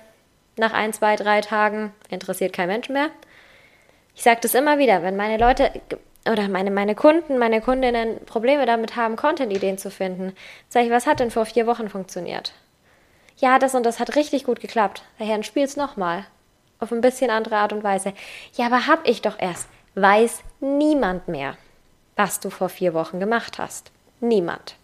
nach 0.57 0.73
ein, 0.73 0.93
zwei, 0.93 1.17
drei 1.17 1.41
Tagen 1.41 1.93
interessiert 2.09 2.53
kein 2.53 2.69
Mensch 2.69 2.89
mehr. 2.89 3.11
Ich 4.15 4.23
sage 4.23 4.41
das 4.43 4.55
immer 4.55 4.79
wieder, 4.79 5.03
wenn 5.03 5.17
meine 5.17 5.37
Leute 5.37 5.71
oder 6.31 6.49
meine, 6.49 6.71
meine 6.71 6.95
Kunden, 6.95 7.39
meine 7.39 7.61
Kundinnen 7.61 8.25
Probleme 8.25 8.67
damit 8.67 8.97
haben, 8.97 9.17
Content-Ideen 9.17 9.79
zu 9.79 9.91
finden, 9.91 10.35
sage 10.69 10.87
ich, 10.87 10.93
was 10.93 11.07
hat 11.07 11.21
denn 11.21 11.31
vor 11.31 11.47
vier 11.47 11.67
Wochen 11.67 11.89
funktioniert? 11.89 12.53
Ja, 13.39 13.59
das 13.59 13.75
und 13.75 13.85
das 13.85 14.01
hat 14.01 14.17
richtig 14.17 14.45
gut 14.45 14.61
geklappt. 14.61 15.03
Daher 15.19 15.35
dann 15.35 15.45
spiel's 15.45 15.77
nochmal. 15.77 16.27
Auf 16.79 16.93
ein 16.93 17.01
bisschen 17.01 17.31
andere 17.31 17.57
Art 17.57 17.73
und 17.73 17.85
Weise. 17.85 18.13
Ja, 18.55 18.67
aber 18.67 18.87
hab 18.87 19.07
ich 19.07 19.23
doch 19.23 19.39
erst. 19.39 19.69
Weiß 19.95 20.43
niemand 20.61 21.29
mehr, 21.29 21.57
was 22.17 22.41
du 22.41 22.51
vor 22.51 22.69
vier 22.69 22.95
Wochen 22.95 23.21
gemacht 23.21 23.59
hast. 23.59 23.93
Niemand. 24.21 24.77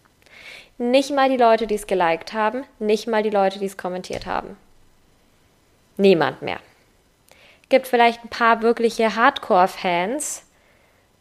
Nicht 0.79 1.11
mal 1.11 1.29
die 1.29 1.37
Leute, 1.37 1.67
die 1.67 1.75
es 1.75 1.87
geliked 1.87 2.33
haben, 2.33 2.65
nicht 2.79 3.07
mal 3.07 3.23
die 3.23 3.31
Leute, 3.31 3.59
die 3.59 3.67
es 3.67 3.77
kommentiert 3.77 4.27
haben. 4.27 4.57
Niemand 5.97 6.43
mehr. 6.43 6.59
Gibt 7.69 7.87
vielleicht 7.87 8.25
ein 8.25 8.29
paar 8.29 8.63
wirkliche 8.63 9.17
Hardcore-Fans, 9.17 10.45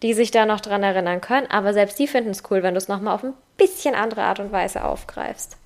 die 0.02 0.14
sich 0.14 0.32
da 0.32 0.46
noch 0.46 0.60
dran 0.60 0.84
erinnern 0.84 1.22
können, 1.22 1.50
aber 1.50 1.74
selbst 1.74 2.00
die 2.00 2.08
finden 2.08 2.32
es 2.32 2.44
cool, 2.50 2.64
wenn 2.64 2.74
du 2.74 2.78
es 2.80 2.88
nochmal 2.88 3.16
auf 3.16 3.24
ein 3.24 3.34
bisschen 3.58 3.96
andere 3.96 4.24
Art 4.24 4.40
und 4.40 4.52
Weise 4.52 4.84
aufgreifst. 4.84 5.58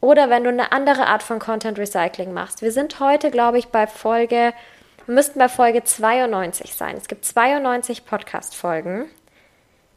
Oder 0.00 0.30
wenn 0.30 0.44
du 0.44 0.50
eine 0.50 0.70
andere 0.70 1.06
Art 1.06 1.24
von 1.24 1.40
Content 1.40 1.78
Recycling 1.78 2.32
machst. 2.32 2.62
Wir 2.62 2.70
sind 2.70 3.00
heute, 3.00 3.30
glaube 3.30 3.58
ich, 3.58 3.68
bei 3.68 3.88
Folge, 3.88 4.52
wir 5.06 5.14
müssten 5.14 5.40
bei 5.40 5.48
Folge 5.48 5.82
92 5.82 6.74
sein. 6.74 6.96
Es 6.96 7.08
gibt 7.08 7.24
92 7.24 8.04
Podcast-Folgen 8.04 9.06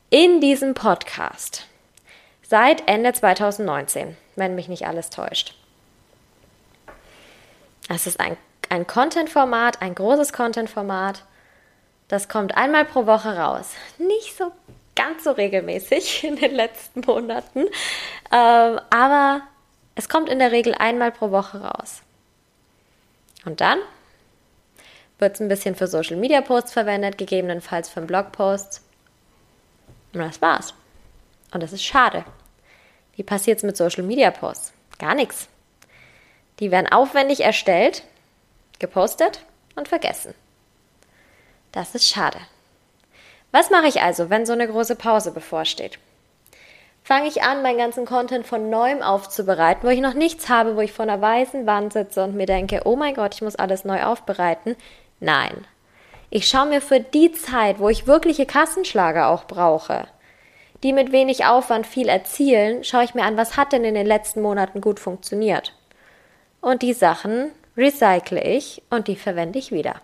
in 0.10 0.42
diesem 0.42 0.74
Podcast. 0.74 1.68
Seit 2.42 2.88
Ende 2.88 3.14
2019, 3.14 4.18
wenn 4.36 4.56
mich 4.56 4.68
nicht 4.68 4.88
alles 4.88 5.10
täuscht. 5.12 5.56
Das 7.88 8.08
ist 8.08 8.20
ein, 8.20 8.38
ein 8.70 8.88
Content-Format, 8.88 9.82
ein 9.82 9.96
großes 9.96 10.34
Content-Format, 10.34 11.24
das 12.12 12.28
kommt 12.28 12.58
einmal 12.58 12.84
pro 12.84 13.06
Woche 13.06 13.38
raus. 13.38 13.70
Nicht 13.98 14.36
so 14.38 14.52
ganz 14.96 15.24
so 15.24 15.32
regelmäßig 15.32 16.24
in 16.26 16.36
den 16.36 16.54
letzten 16.54 17.02
Monaten, 17.02 17.68
ähm, 18.32 18.80
aber 18.90 19.42
es 19.96 20.10
kommt 20.10 20.28
in 20.28 20.40
der 20.40 20.52
Regel 20.52 20.76
einmal 20.76 21.12
pro 21.12 21.32
Woche 21.32 21.62
raus. 21.62 22.02
Und 23.46 23.62
dann 23.62 23.80
wird 25.20 25.36
es 25.36 25.40
ein 25.40 25.48
bisschen 25.48 25.76
für 25.76 25.88
Social 25.88 26.18
Media 26.18 26.42
Posts 26.42 26.74
verwendet, 26.74 27.18
gegebenenfalls 27.18 27.88
für 27.88 28.02
Blogposts. 28.02 28.82
Und 30.14 30.20
das 30.20 30.42
war's. 30.42 30.74
Und 31.54 31.64
das 31.64 31.72
ist 31.72 31.84
schade. 31.84 32.26
Wie 33.16 33.24
passiert 33.24 33.58
es 33.58 33.64
mit 33.64 33.78
Social 33.78 34.04
Media 34.04 34.32
Posts? 34.32 34.74
Gar 35.00 35.16
nichts. 35.16 35.48
Die 36.62 36.72
werden 36.72 36.92
aufwendig 36.92 37.42
erstellt, 37.42 38.04
gepostet 38.80 39.44
und 39.76 39.88
vergessen. 39.88 40.36
Das 41.72 41.96
ist 41.96 42.08
schade. 42.08 42.38
Was 43.52 43.72
mache 43.72 43.88
ich 43.88 44.02
also, 44.02 44.30
wenn 44.30 44.46
so 44.46 44.54
eine 44.54 44.68
große 44.68 44.96
Pause 44.96 45.32
bevorsteht? 45.32 46.00
Fange 47.04 47.28
ich 47.28 47.42
an, 47.42 47.64
meinen 47.64 47.80
ganzen 47.80 48.06
Content 48.06 48.46
von 48.46 48.70
neuem 48.70 49.02
aufzubereiten, 49.02 49.84
wo 49.84 49.92
ich 49.92 50.02
noch 50.02 50.14
nichts 50.14 50.50
habe, 50.50 50.76
wo 50.76 50.82
ich 50.82 50.94
vor 50.94 51.04
einer 51.04 51.20
weißen 51.20 51.66
Wand 51.66 51.94
sitze 51.94 52.24
und 52.24 52.36
mir 52.36 52.46
denke, 52.46 52.82
oh 52.86 52.96
mein 52.96 53.16
Gott, 53.16 53.34
ich 53.34 53.42
muss 53.42 53.56
alles 53.56 53.84
neu 53.84 54.04
aufbereiten? 54.04 54.76
Nein. 55.20 55.66
Ich 56.30 56.48
schaue 56.48 56.68
mir 56.68 56.80
für 56.80 57.00
die 57.00 57.32
Zeit, 57.32 57.80
wo 57.80 57.90
ich 57.90 58.08
wirkliche 58.08 58.46
Kassenschlager 58.46 59.30
auch 59.30 59.46
brauche, 59.46 60.08
die 60.84 60.94
mit 60.94 61.12
wenig 61.12 61.44
Aufwand 61.44 61.88
viel 61.88 62.08
erzielen, 62.08 62.84
schaue 62.84 63.04
ich 63.04 63.16
mir 63.16 63.24
an, 63.24 63.36
was 63.36 63.58
hat 63.58 63.74
denn 63.74 63.84
in 63.84 63.96
den 63.96 64.08
letzten 64.08 64.42
Monaten 64.42 64.80
gut 64.80 65.00
funktioniert. 65.00 65.74
Und 66.62 66.82
die 66.82 66.94
Sachen 66.94 67.52
recycle 67.76 68.40
ich 68.40 68.82
und 68.90 69.08
die 69.08 69.16
verwende 69.16 69.60
ich 69.60 69.72
wieder 69.72 70.02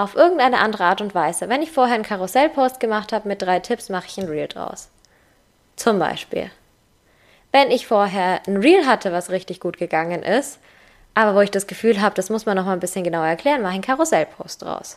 auf 0.00 0.16
irgendeine 0.16 0.60
andere 0.60 0.84
Art 0.84 1.02
und 1.02 1.14
Weise. 1.14 1.50
Wenn 1.50 1.60
ich 1.60 1.72
vorher 1.72 1.94
einen 1.94 2.04
Karussellpost 2.04 2.80
gemacht 2.80 3.12
habe 3.12 3.28
mit 3.28 3.42
drei 3.42 3.60
Tipps, 3.60 3.90
mache 3.90 4.06
ich 4.08 4.16
ein 4.18 4.28
Reel 4.28 4.48
draus. 4.48 4.88
Zum 5.76 5.98
Beispiel. 5.98 6.50
Wenn 7.52 7.70
ich 7.70 7.86
vorher 7.86 8.40
ein 8.46 8.56
Reel 8.56 8.86
hatte, 8.86 9.12
was 9.12 9.28
richtig 9.28 9.60
gut 9.60 9.76
gegangen 9.76 10.22
ist, 10.22 10.58
aber 11.12 11.34
wo 11.34 11.40
ich 11.40 11.50
das 11.50 11.66
Gefühl 11.66 12.00
habe, 12.00 12.14
das 12.14 12.30
muss 12.30 12.46
man 12.46 12.56
noch 12.56 12.64
mal 12.64 12.72
ein 12.72 12.80
bisschen 12.80 13.04
genauer 13.04 13.26
erklären, 13.26 13.60
mache 13.60 13.72
ich 13.72 13.74
einen 13.74 13.82
Karussellpost 13.82 14.62
draus. 14.62 14.96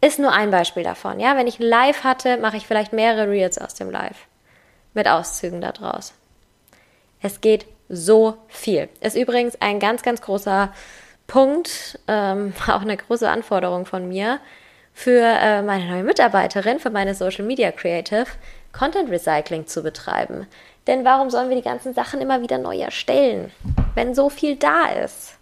Ist 0.00 0.20
nur 0.20 0.30
ein 0.30 0.52
Beispiel 0.52 0.84
davon. 0.84 1.18
Ja, 1.18 1.36
wenn 1.36 1.48
ich 1.48 1.58
ein 1.58 1.66
Live 1.66 2.04
hatte, 2.04 2.36
mache 2.36 2.58
ich 2.58 2.66
vielleicht 2.68 2.92
mehrere 2.92 3.28
Reels 3.28 3.58
aus 3.58 3.74
dem 3.74 3.90
Live 3.90 4.28
mit 4.94 5.08
Auszügen 5.08 5.60
daraus. 5.60 6.12
Es 7.20 7.40
geht 7.40 7.66
so 7.88 8.36
viel. 8.48 8.88
Ist 9.00 9.16
übrigens 9.16 9.60
ein 9.60 9.80
ganz, 9.80 10.02
ganz 10.02 10.20
großer 10.20 10.72
Punkt, 11.26 11.98
ähm, 12.08 12.52
auch 12.66 12.82
eine 12.82 12.96
große 12.96 13.28
Anforderung 13.28 13.86
von 13.86 14.08
mir 14.08 14.40
für 14.94 15.20
äh, 15.20 15.62
meine 15.62 15.86
neue 15.90 16.04
Mitarbeiterin, 16.04 16.78
für 16.78 16.90
meine 16.90 17.14
Social 17.14 17.44
Media 17.44 17.70
Creative, 17.70 18.26
Content 18.72 19.10
Recycling 19.10 19.66
zu 19.66 19.82
betreiben. 19.82 20.46
Denn 20.86 21.04
warum 21.04 21.30
sollen 21.30 21.48
wir 21.48 21.56
die 21.56 21.62
ganzen 21.62 21.94
Sachen 21.94 22.20
immer 22.20 22.42
wieder 22.42 22.58
neu 22.58 22.78
erstellen, 22.78 23.50
wenn 23.94 24.14
so 24.14 24.30
viel 24.30 24.56
da 24.56 24.86
ist? 24.86 25.34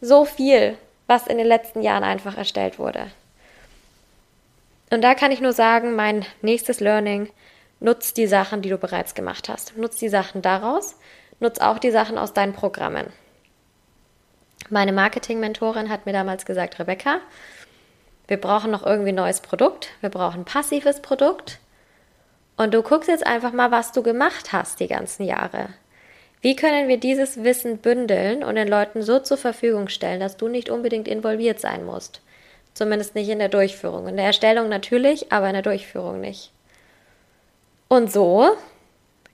So 0.00 0.24
viel, 0.24 0.76
was 1.06 1.26
in 1.26 1.38
den 1.38 1.46
letzten 1.46 1.82
Jahren 1.82 2.04
einfach 2.04 2.36
erstellt 2.36 2.78
wurde. 2.78 3.06
Und 4.90 5.02
da 5.02 5.14
kann 5.14 5.32
ich 5.32 5.40
nur 5.40 5.52
sagen, 5.52 5.96
mein 5.96 6.24
nächstes 6.42 6.80
Learning, 6.80 7.30
nutz 7.80 8.14
die 8.14 8.26
Sachen, 8.26 8.62
die 8.62 8.70
du 8.70 8.78
bereits 8.78 9.14
gemacht 9.14 9.48
hast. 9.48 9.76
Nutz 9.76 9.96
die 9.96 10.08
Sachen 10.08 10.42
daraus, 10.42 10.96
nutz 11.40 11.58
auch 11.58 11.78
die 11.78 11.90
Sachen 11.90 12.18
aus 12.18 12.32
deinen 12.32 12.52
Programmen. 12.52 13.06
Meine 14.70 14.92
Marketing-Mentorin 14.92 15.88
hat 15.88 16.04
mir 16.04 16.12
damals 16.12 16.44
gesagt, 16.44 16.78
Rebecca, 16.78 17.20
wir 18.26 18.36
brauchen 18.36 18.70
noch 18.70 18.84
irgendwie 18.84 19.12
ein 19.12 19.16
neues 19.16 19.40
Produkt, 19.40 19.90
wir 20.00 20.10
brauchen 20.10 20.44
passives 20.44 21.00
Produkt. 21.00 21.58
Und 22.56 22.74
du 22.74 22.82
guckst 22.82 23.08
jetzt 23.08 23.26
einfach 23.26 23.52
mal, 23.52 23.70
was 23.70 23.92
du 23.92 24.02
gemacht 24.02 24.52
hast 24.52 24.80
die 24.80 24.88
ganzen 24.88 25.24
Jahre. 25.24 25.68
Wie 26.40 26.54
können 26.54 26.88
wir 26.88 26.98
dieses 26.98 27.42
Wissen 27.42 27.78
bündeln 27.78 28.44
und 28.44 28.56
den 28.56 28.68
Leuten 28.68 29.02
so 29.02 29.18
zur 29.18 29.38
Verfügung 29.38 29.88
stellen, 29.88 30.20
dass 30.20 30.36
du 30.36 30.48
nicht 30.48 30.68
unbedingt 30.68 31.08
involviert 31.08 31.60
sein 31.60 31.84
musst? 31.84 32.20
Zumindest 32.74 33.14
nicht 33.14 33.28
in 33.28 33.40
der 33.40 33.48
Durchführung. 33.48 34.06
In 34.06 34.16
der 34.16 34.26
Erstellung 34.26 34.68
natürlich, 34.68 35.32
aber 35.32 35.48
in 35.48 35.54
der 35.54 35.62
Durchführung 35.62 36.20
nicht. 36.20 36.52
Und 37.88 38.12
so 38.12 38.56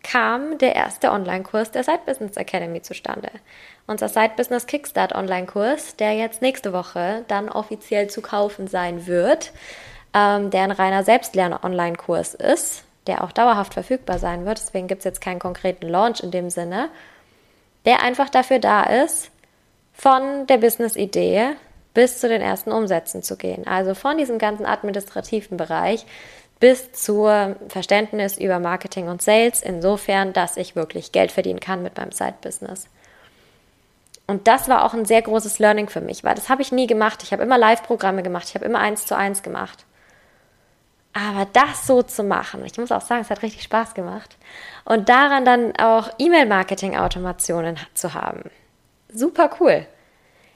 kam 0.04 0.58
der 0.58 0.76
erste 0.76 1.10
Online-Kurs 1.10 1.72
der 1.72 1.82
Side 1.82 2.02
Business 2.06 2.36
Academy 2.36 2.80
zustande. 2.82 3.30
Unser 3.86 4.08
Side 4.08 4.32
Business 4.36 4.66
Kickstart 4.66 5.14
Online-Kurs, 5.14 5.96
der 5.96 6.12
jetzt 6.12 6.42
nächste 6.42 6.72
Woche 6.72 7.24
dann 7.26 7.48
offiziell 7.48 8.08
zu 8.08 8.22
kaufen 8.22 8.68
sein 8.68 9.06
wird, 9.06 9.52
ähm, 10.14 10.50
der 10.50 10.62
ein 10.62 10.70
reiner 10.70 11.02
Selbstlern-Online-Kurs 11.02 12.34
ist, 12.34 12.84
der 13.06 13.24
auch 13.24 13.32
dauerhaft 13.32 13.74
verfügbar 13.74 14.18
sein 14.18 14.46
wird. 14.46 14.58
Deswegen 14.58 14.86
gibt 14.86 15.00
es 15.00 15.04
jetzt 15.04 15.20
keinen 15.20 15.40
konkreten 15.40 15.88
Launch 15.88 16.20
in 16.20 16.30
dem 16.30 16.50
Sinne, 16.50 16.90
der 17.84 18.02
einfach 18.02 18.30
dafür 18.30 18.60
da 18.60 18.84
ist, 18.84 19.30
von 19.92 20.46
der 20.46 20.58
Business-Idee 20.58 21.56
bis 21.94 22.18
zu 22.18 22.28
den 22.28 22.42
ersten 22.42 22.72
Umsätzen 22.72 23.22
zu 23.22 23.36
gehen. 23.36 23.66
Also 23.66 23.94
von 23.94 24.18
diesem 24.18 24.38
ganzen 24.38 24.66
administrativen 24.66 25.56
Bereich 25.56 26.04
bis 26.64 26.92
zur 26.92 27.56
Verständnis 27.68 28.38
über 28.38 28.58
Marketing 28.58 29.08
und 29.08 29.20
Sales, 29.20 29.60
insofern, 29.60 30.32
dass 30.32 30.56
ich 30.56 30.74
wirklich 30.74 31.12
Geld 31.12 31.30
verdienen 31.30 31.60
kann 31.60 31.82
mit 31.82 31.98
meinem 31.98 32.10
Side-Business. 32.10 32.88
Und 34.26 34.48
das 34.48 34.66
war 34.66 34.82
auch 34.86 34.94
ein 34.94 35.04
sehr 35.04 35.20
großes 35.20 35.58
Learning 35.58 35.90
für 35.90 36.00
mich, 36.00 36.24
weil 36.24 36.34
das 36.34 36.48
habe 36.48 36.62
ich 36.62 36.72
nie 36.72 36.86
gemacht. 36.86 37.22
Ich 37.22 37.32
habe 37.32 37.42
immer 37.42 37.58
Live-Programme 37.58 38.22
gemacht, 38.22 38.48
ich 38.48 38.54
habe 38.54 38.64
immer 38.64 38.78
eins 38.78 39.04
zu 39.04 39.14
eins 39.14 39.42
gemacht. 39.42 39.84
Aber 41.12 41.46
das 41.52 41.86
so 41.86 42.02
zu 42.02 42.24
machen, 42.24 42.64
ich 42.64 42.78
muss 42.78 42.92
auch 42.92 43.02
sagen, 43.02 43.20
es 43.20 43.28
hat 43.28 43.42
richtig 43.42 43.62
Spaß 43.64 43.92
gemacht. 43.92 44.38
Und 44.86 45.10
daran 45.10 45.44
dann 45.44 45.76
auch 45.76 46.12
E-Mail-Marketing-Automationen 46.18 47.76
zu 47.92 48.14
haben. 48.14 48.50
Super 49.12 49.50
cool. 49.60 49.86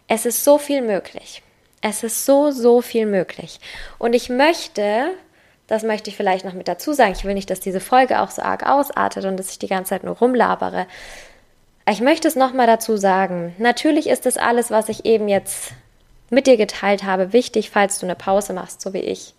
Es 0.06 0.24
ist 0.24 0.42
so 0.42 0.56
viel 0.56 0.80
möglich. 0.80 1.42
Es 1.82 2.02
ist 2.02 2.24
so, 2.24 2.50
so 2.50 2.80
viel 2.80 3.04
möglich. 3.04 3.60
Und 3.98 4.14
ich 4.14 4.30
möchte, 4.30 5.12
das 5.68 5.85
möchte 5.85 6.11
ich 6.11 6.16
vielleicht 6.16 6.44
noch 6.44 6.54
mit 6.54 6.66
dazu 6.66 6.92
sagen, 6.92 7.12
ich 7.12 7.24
will 7.24 7.35
nicht, 7.35 7.50
dass 7.50 7.61
diese 7.61 7.81
Folge 7.81 8.20
auch 8.20 8.31
so 8.31 8.42
arg 8.42 8.66
ausartet 8.66 9.24
und 9.24 9.37
dass 9.37 9.52
ich 9.52 9.59
die 9.59 9.68
ganze 9.68 9.90
Zeit 9.90 10.02
nur 10.02 10.18
rumlabere. 10.18 10.87
Ich 11.88 12.00
möchte 12.00 12.26
es 12.26 12.35
nochmal 12.35 12.66
dazu 12.66 12.96
sagen. 12.96 13.54
Natürlich 13.59 14.09
ist 14.09 14.26
das 14.26 14.37
alles, 14.37 14.70
was 14.70 14.88
ich 14.88 15.04
eben 15.04 15.28
jetzt 15.28 15.72
mit 16.31 16.46
dir 16.46 16.57
geteilt 16.57 17.04
habe, 17.04 17.33
wichtig, 17.33 17.70
falls 17.70 17.98
du 18.00 18.07
eine 18.07 18.16
Pause 18.16 18.52
machst, 18.52 18.81
so 18.81 18.92
wie 18.92 18.98
ich 18.98 19.35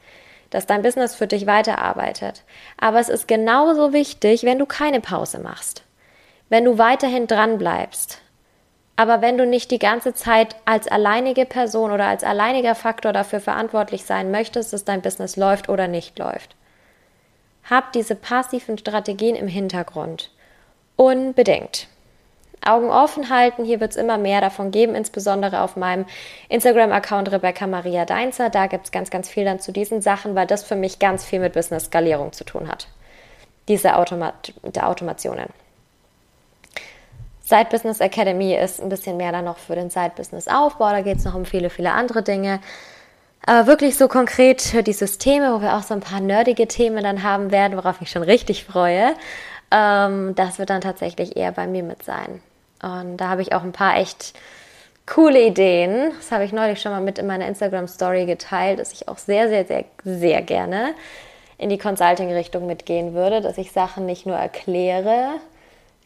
dass 0.50 0.65
dein 0.65 0.82
Business 0.82 1.15
für 1.15 1.28
dich 1.28 1.46
weiterarbeitet. 1.46 2.44
Aber 2.78 3.00
es 3.00 3.10
ist 3.10 3.28
genauso 3.28 3.94
wichtig, 3.94 4.44
wenn 4.44 4.60
du 4.60 4.65
keine 4.65 5.02
Pause 5.02 5.39
machst. 5.39 5.84
Wenn 6.50 6.65
du 6.65 6.78
weiterhin 6.78 7.28
dran 7.28 7.58
bleibst. 7.58 8.22
Aber 9.00 9.22
wenn 9.22 9.38
du 9.38 9.46
nicht 9.46 9.72
die 9.72 9.80
ganze 9.80 10.14
Zeit 10.14 10.58
als 10.66 10.90
alleinige 10.90 11.46
Person 11.46 11.92
oder 11.92 12.08
als 12.08 12.26
alleiniger 12.26 12.76
Faktor 12.76 13.14
dafür 13.14 13.40
verantwortlich 13.40 14.04
sein 14.04 14.30
möchtest, 14.30 14.74
dass 14.74 14.84
dein 14.84 15.02
Business 15.02 15.38
läuft 15.38 15.70
oder 15.70 15.88
nicht 15.88 16.20
läuft. 16.20 16.58
Hab 17.70 17.94
diese 17.94 18.16
passiven 18.16 18.78
Strategien 18.78 19.38
im 19.38 19.48
Hintergrund. 19.48 20.32
Unbedingt. 20.98 21.88
Augen 22.62 22.90
offen 22.90 23.30
halten. 23.30 23.64
Hier 23.64 23.80
wird 23.80 23.92
es 23.92 23.96
immer 23.96 24.18
mehr 24.18 24.42
davon 24.42 24.70
geben, 24.70 24.96
insbesondere 24.96 25.62
auf 25.62 25.78
meinem 25.78 26.06
Instagram-Account 26.50 27.32
Rebecca 27.32 27.68
Maria 27.68 28.04
Deinzer. 28.04 28.50
Da 28.50 28.68
gibt 28.68 28.84
es 28.84 28.92
ganz, 28.92 29.10
ganz 29.10 29.30
viel 29.30 29.46
dann 29.46 29.62
zu 29.62 29.72
diesen 29.72 30.02
Sachen, 30.02 30.36
weil 30.36 30.46
das 30.46 30.66
für 30.66 30.76
mich 30.76 31.00
ganz 31.00 31.24
viel 31.24 31.40
mit 31.40 31.54
Business-Skalierung 31.54 32.34
zu 32.34 32.44
tun 32.44 32.68
hat. 32.68 32.90
Diese 33.70 33.96
Automat 33.96 34.52
Automationen. 34.78 35.48
Side 37.50 37.70
Business 37.72 38.00
Academy 38.00 38.54
ist 38.54 38.80
ein 38.80 38.90
bisschen 38.90 39.18
mehr 39.18 39.32
dann 39.32 39.46
noch 39.46 39.58
für 39.58 39.74
den 39.74 39.90
Side 39.90 40.12
Business 40.16 40.48
Aufbau. 40.48 40.92
Da 40.92 41.02
geht 41.02 41.18
es 41.18 41.26
noch 41.26 41.34
um 41.34 41.46
viele, 41.46 41.72
viele 41.72 41.92
andere 41.94 42.22
Dinge. 42.22 42.60
Aber 43.44 43.66
wirklich 43.66 43.98
so 43.98 44.08
konkret 44.08 44.62
für 44.62 44.84
die 44.84 44.94
Systeme, 44.94 45.52
wo 45.56 45.62
wir 45.62 45.76
auch 45.76 45.82
so 45.82 45.96
ein 45.96 46.00
paar 46.00 46.20
nerdige 46.20 46.68
Themen 46.68 47.04
dann 47.04 47.24
haben 47.24 47.50
werden, 47.50 47.76
worauf 47.76 48.02
ich 48.02 48.12
schon 48.12 48.22
richtig 48.22 48.66
freue. 48.66 49.16
Ähm, 49.72 50.36
das 50.36 50.60
wird 50.60 50.70
dann 50.70 50.82
tatsächlich 50.82 51.38
eher 51.38 51.52
bei 51.52 51.66
mir 51.66 51.82
mit 51.82 52.04
sein. 52.04 52.40
Und 52.84 53.18
da 53.18 53.30
habe 53.30 53.42
ich 53.42 53.52
auch 53.54 53.64
ein 53.64 53.72
paar 53.72 53.98
echt 53.98 54.34
coole 55.08 55.42
Ideen. 55.42 56.12
Das 56.18 56.32
habe 56.32 56.44
ich 56.44 56.52
neulich 56.52 56.80
schon 56.80 56.92
mal 56.92 57.02
mit 57.02 57.18
in 57.18 57.26
meiner 57.26 57.48
Instagram 57.48 57.88
Story 57.88 58.28
geteilt, 58.28 58.78
dass 58.78 58.94
ich 58.94 59.08
auch 59.08 59.18
sehr, 59.18 59.50
sehr, 59.50 59.66
sehr, 59.66 59.86
sehr 60.04 60.44
gerne 60.44 60.94
in 61.58 61.70
die 61.70 61.80
Consulting-Richtung 61.80 62.68
mitgehen 62.68 63.16
würde, 63.16 63.42
dass 63.42 63.58
ich 63.58 63.72
Sachen 63.72 64.06
nicht 64.06 64.28
nur 64.28 64.38
erkläre, 64.38 65.40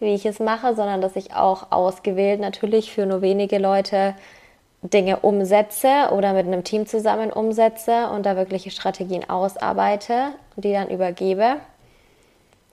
wie 0.04 0.14
ich 0.14 0.26
es 0.26 0.40
mache, 0.40 0.76
sondern 0.76 1.02
dass 1.02 1.16
ich 1.16 1.34
auch 1.34 1.72
ausgewählt 1.72 2.40
natürlich 2.40 2.92
für 2.92 3.06
nur 3.06 3.22
wenige 3.22 3.58
Leute 3.58 4.16
Dinge 4.82 5.20
umsetze 5.20 6.10
oder 6.12 6.34
mit 6.34 6.46
einem 6.46 6.64
Team 6.64 6.86
zusammen 6.86 7.32
umsetze 7.32 8.10
und 8.10 8.26
da 8.26 8.36
wirkliche 8.36 8.70
Strategien 8.70 9.30
ausarbeite 9.30 10.34
und 10.56 10.66
die 10.66 10.74
dann 10.74 10.90
übergebe 10.90 11.58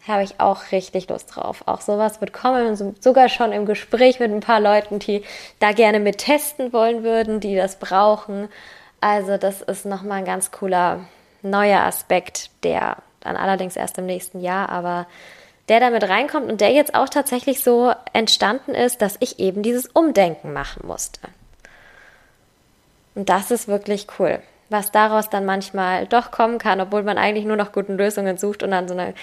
habe 0.08 0.22
ich 0.22 0.40
auch 0.40 0.72
richtig 0.72 1.08
Lust 1.08 1.34
drauf. 1.34 1.62
Auch 1.66 1.80
sowas 1.80 2.20
wird 2.20 2.32
kommen, 2.32 2.94
sogar 3.00 3.28
schon 3.28 3.52
im 3.52 3.66
Gespräch 3.66 4.20
mit 4.20 4.30
ein 4.30 4.40
paar 4.40 4.60
Leuten, 4.60 4.98
die 4.98 5.22
da 5.58 5.72
gerne 5.72 6.00
mit 6.00 6.18
testen 6.18 6.72
wollen 6.72 7.02
würden, 7.02 7.40
die 7.40 7.54
das 7.54 7.76
brauchen. 7.76 8.48
Also 9.00 9.36
das 9.36 9.62
ist 9.62 9.86
nochmal 9.86 10.18
ein 10.18 10.24
ganz 10.24 10.50
cooler 10.50 11.00
neuer 11.42 11.80
Aspekt, 11.80 12.50
der 12.64 12.96
dann 13.20 13.36
allerdings 13.36 13.76
erst 13.76 13.98
im 13.98 14.06
nächsten 14.06 14.40
Jahr, 14.40 14.70
aber 14.70 15.06
der 15.70 15.80
damit 15.80 16.08
reinkommt 16.08 16.50
und 16.50 16.60
der 16.60 16.72
jetzt 16.72 16.94
auch 16.94 17.08
tatsächlich 17.08 17.62
so 17.64 17.92
entstanden 18.12 18.74
ist, 18.74 19.00
dass 19.00 19.16
ich 19.20 19.38
eben 19.38 19.62
dieses 19.62 19.86
Umdenken 19.86 20.52
machen 20.52 20.86
musste. 20.86 21.20
Und 23.14 23.30
das 23.30 23.50
ist 23.50 23.68
wirklich 23.68 24.06
cool 24.18 24.40
was 24.70 24.92
daraus 24.92 25.28
dann 25.28 25.44
manchmal 25.44 26.06
doch 26.06 26.30
kommen 26.30 26.58
kann, 26.58 26.80
obwohl 26.80 27.02
man 27.02 27.18
eigentlich 27.18 27.44
nur 27.44 27.56
nach 27.56 27.72
guten 27.72 27.98
Lösungen 27.98 28.38
sucht 28.38 28.62
und 28.62 28.70
dann 28.70 28.88
so 28.88 28.94
eine 28.94 29.14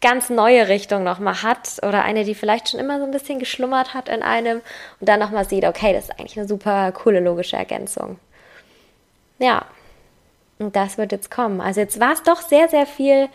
ganz 0.00 0.30
neue 0.30 0.68
Richtung 0.68 1.04
nochmal 1.04 1.42
hat 1.42 1.78
oder 1.82 2.02
eine, 2.02 2.24
die 2.24 2.34
vielleicht 2.34 2.70
schon 2.70 2.80
immer 2.80 2.98
so 2.98 3.04
ein 3.04 3.10
bisschen 3.10 3.38
geschlummert 3.38 3.94
hat 3.94 4.08
in 4.08 4.22
einem 4.22 4.62
und 5.00 5.08
dann 5.08 5.20
nochmal 5.20 5.46
sieht, 5.46 5.64
okay, 5.64 5.92
das 5.92 6.04
ist 6.04 6.18
eigentlich 6.18 6.38
eine 6.38 6.48
super 6.48 6.90
coole 6.92 7.20
logische 7.20 7.56
Ergänzung. 7.56 8.18
Ja, 9.38 9.66
und 10.58 10.74
das 10.74 10.96
wird 10.98 11.12
jetzt 11.12 11.30
kommen. 11.30 11.60
Also 11.60 11.80
jetzt 11.80 12.00
war 12.00 12.12
es 12.12 12.22
doch 12.22 12.40
sehr, 12.40 12.68
sehr 12.68 12.86
viel 12.86 13.28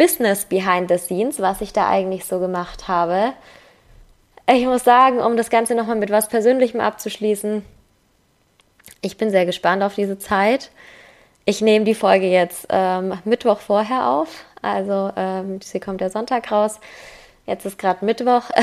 Business 0.00 0.46
behind 0.46 0.88
the 0.88 0.96
scenes, 0.96 1.40
was 1.40 1.60
ich 1.60 1.74
da 1.74 1.86
eigentlich 1.86 2.24
so 2.24 2.40
gemacht 2.40 2.88
habe. 2.88 3.34
Ich 4.50 4.64
muss 4.64 4.82
sagen, 4.82 5.20
um 5.20 5.36
das 5.36 5.50
Ganze 5.50 5.74
nochmal 5.74 5.96
mit 5.96 6.08
was 6.08 6.28
Persönlichem 6.28 6.80
abzuschließen, 6.80 7.62
ich 9.02 9.18
bin 9.18 9.28
sehr 9.28 9.44
gespannt 9.44 9.82
auf 9.82 9.96
diese 9.96 10.18
Zeit. 10.18 10.70
Ich 11.44 11.60
nehme 11.60 11.84
die 11.84 11.94
Folge 11.94 12.28
jetzt 12.28 12.66
ähm, 12.70 13.12
Mittwoch 13.26 13.60
vorher 13.60 14.08
auf. 14.08 14.46
Also 14.62 15.12
ähm, 15.16 15.60
sie 15.60 15.80
kommt 15.80 16.00
der 16.00 16.08
Sonntag 16.08 16.50
raus. 16.50 16.80
Jetzt 17.50 17.66
ist 17.66 17.78
gerade 17.78 18.04
Mittwoch. 18.04 18.44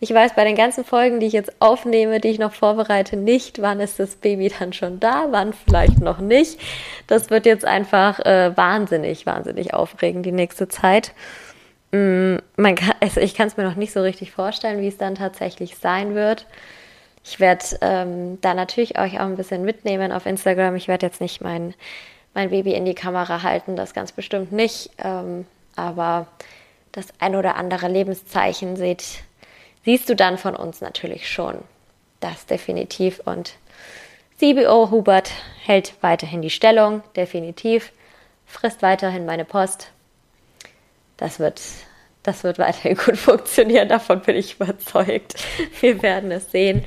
Ich 0.00 0.12
weiß 0.12 0.34
bei 0.34 0.44
den 0.44 0.54
ganzen 0.54 0.84
Folgen, 0.84 1.18
die 1.18 1.26
ich 1.26 1.32
jetzt 1.32 1.52
aufnehme, 1.60 2.20
die 2.20 2.28
ich 2.28 2.38
noch 2.38 2.52
vorbereite, 2.52 3.16
nicht, 3.16 3.62
wann 3.62 3.80
ist 3.80 3.98
das 3.98 4.16
Baby 4.16 4.52
dann 4.58 4.74
schon 4.74 5.00
da, 5.00 5.28
wann 5.30 5.54
vielleicht 5.54 5.98
noch 6.00 6.18
nicht. 6.18 6.60
Das 7.06 7.30
wird 7.30 7.46
jetzt 7.46 7.64
einfach 7.64 8.20
äh, 8.20 8.54
wahnsinnig, 8.54 9.24
wahnsinnig 9.24 9.72
aufregend 9.72 10.26
die 10.26 10.32
nächste 10.32 10.68
Zeit. 10.68 11.14
Mm, 11.92 12.36
man 12.56 12.74
kann, 12.74 12.92
also 13.00 13.18
ich 13.18 13.34
kann 13.34 13.46
es 13.46 13.56
mir 13.56 13.64
noch 13.64 13.76
nicht 13.76 13.94
so 13.94 14.02
richtig 14.02 14.32
vorstellen, 14.32 14.82
wie 14.82 14.88
es 14.88 14.98
dann 14.98 15.14
tatsächlich 15.14 15.78
sein 15.78 16.14
wird. 16.14 16.44
Ich 17.24 17.40
werde 17.40 17.64
ähm, 17.80 18.38
da 18.42 18.52
natürlich 18.52 18.98
euch 18.98 19.20
auch 19.20 19.26
ein 19.26 19.36
bisschen 19.36 19.64
mitnehmen 19.64 20.12
auf 20.12 20.26
Instagram. 20.26 20.76
Ich 20.76 20.86
werde 20.86 21.06
jetzt 21.06 21.22
nicht 21.22 21.40
mein 21.40 21.72
mein 22.34 22.50
Baby 22.50 22.74
in 22.74 22.84
die 22.84 22.94
Kamera 22.94 23.42
halten, 23.42 23.76
das 23.76 23.94
ganz 23.94 24.12
bestimmt 24.12 24.52
nicht. 24.52 24.90
Ähm, 24.98 25.46
aber 25.76 26.26
das 26.94 27.08
ein 27.18 27.34
oder 27.34 27.56
andere 27.56 27.88
Lebenszeichen 27.88 28.76
seht, 28.76 29.04
siehst 29.84 30.08
du 30.08 30.16
dann 30.16 30.38
von 30.38 30.54
uns 30.54 30.80
natürlich 30.80 31.28
schon. 31.28 31.58
Das 32.20 32.46
definitiv. 32.46 33.20
Und 33.24 33.54
CBO 34.38 34.90
Hubert 34.90 35.30
hält 35.62 35.94
weiterhin 36.00 36.40
die 36.40 36.50
Stellung, 36.50 37.02
definitiv. 37.16 37.92
Frisst 38.46 38.82
weiterhin 38.82 39.26
meine 39.26 39.44
Post. 39.44 39.90
Das 41.16 41.38
wird, 41.40 41.60
das 42.22 42.44
wird 42.44 42.58
weiterhin 42.58 42.96
gut 43.04 43.16
funktionieren, 43.16 43.88
davon 43.88 44.20
bin 44.20 44.36
ich 44.36 44.54
überzeugt. 44.54 45.34
Wir 45.80 46.00
werden 46.00 46.30
es 46.30 46.50
sehen. 46.52 46.84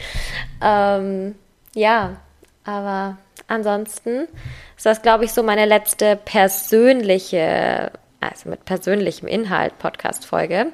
Ähm, 0.62 1.36
ja, 1.74 2.18
aber 2.64 3.18
ansonsten 3.48 4.28
ist 4.78 4.86
das, 4.86 5.02
glaube 5.02 5.26
ich, 5.26 5.34
so 5.34 5.44
meine 5.44 5.66
letzte 5.66 6.16
persönliche, 6.16 7.92
also 8.30 8.50
mit 8.50 8.66
persönlichem 8.66 9.28
Inhalt 9.28 9.78
Podcast-Folge 9.80 10.68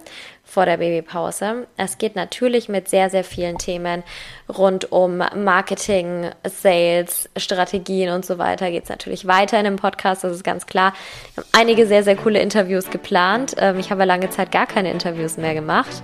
vor 0.44 0.66
der 0.66 0.78
Babypause. 0.78 1.68
Es 1.78 1.98
geht 1.98 2.16
natürlich 2.16 2.70
mit 2.70 2.89
sehr, 2.89 3.10
sehr 3.10 3.24
vielen 3.24 3.58
Themen 3.58 4.04
rund 4.50 4.92
um 4.92 5.18
Marketing, 5.18 6.30
Sales, 6.44 7.30
Strategien 7.38 8.13
und 8.13 8.26
so 8.26 8.38
weiter. 8.38 8.70
Geht 8.70 8.84
es 8.84 8.89
natürlich 8.89 9.26
weiter 9.26 9.58
in 9.58 9.66
dem 9.66 9.78
Podcast, 9.78 10.24
das 10.24 10.34
ist 10.34 10.44
ganz 10.44 10.66
klar. 10.68 10.94
Wir 11.34 11.44
haben 11.44 11.50
einige 11.54 11.88
sehr, 11.88 12.04
sehr 12.04 12.16
coole 12.16 12.39
Interviews 12.39 12.89
geplant. 12.89 13.56
Ähm, 13.58 13.80
ich 13.80 13.92
habe 13.92 14.06
lange 14.06 14.30
Zeit 14.30 14.52
gar 14.52 14.68
keine 14.68 14.92
Interviews 14.92 15.38
mehr 15.38 15.54
gemacht. 15.54 16.04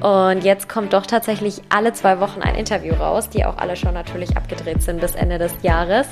Und 0.00 0.44
jetzt 0.44 0.68
kommt 0.68 0.92
doch 0.92 1.04
tatsächlich 1.04 1.60
alle 1.68 1.92
zwei 1.92 2.20
Wochen 2.20 2.40
ein 2.42 2.54
Interview 2.54 2.94
raus, 2.94 3.28
die 3.28 3.44
auch 3.44 3.58
alle 3.58 3.76
schon 3.76 3.92
natürlich 3.92 4.36
abgedreht 4.36 4.82
sind 4.82 5.00
bis 5.00 5.14
Ende 5.14 5.38
des 5.38 5.52
Jahres. 5.62 6.06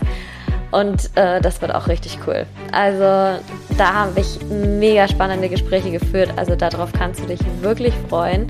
Und 0.71 1.17
äh, 1.17 1.41
das 1.41 1.62
wird 1.62 1.75
auch 1.75 1.88
richtig 1.88 2.19
cool. 2.27 2.45
Also 2.73 3.43
da 3.79 3.95
habe 3.95 4.21
ich 4.21 4.41
mega 4.51 5.07
spannende 5.07 5.49
Gespräche 5.49 5.91
geführt. 5.91 6.33
Also 6.37 6.57
darauf 6.57 6.93
kannst 6.93 7.21
du 7.21 7.27
dich 7.27 7.41
wirklich 7.61 7.95
freuen. 8.09 8.49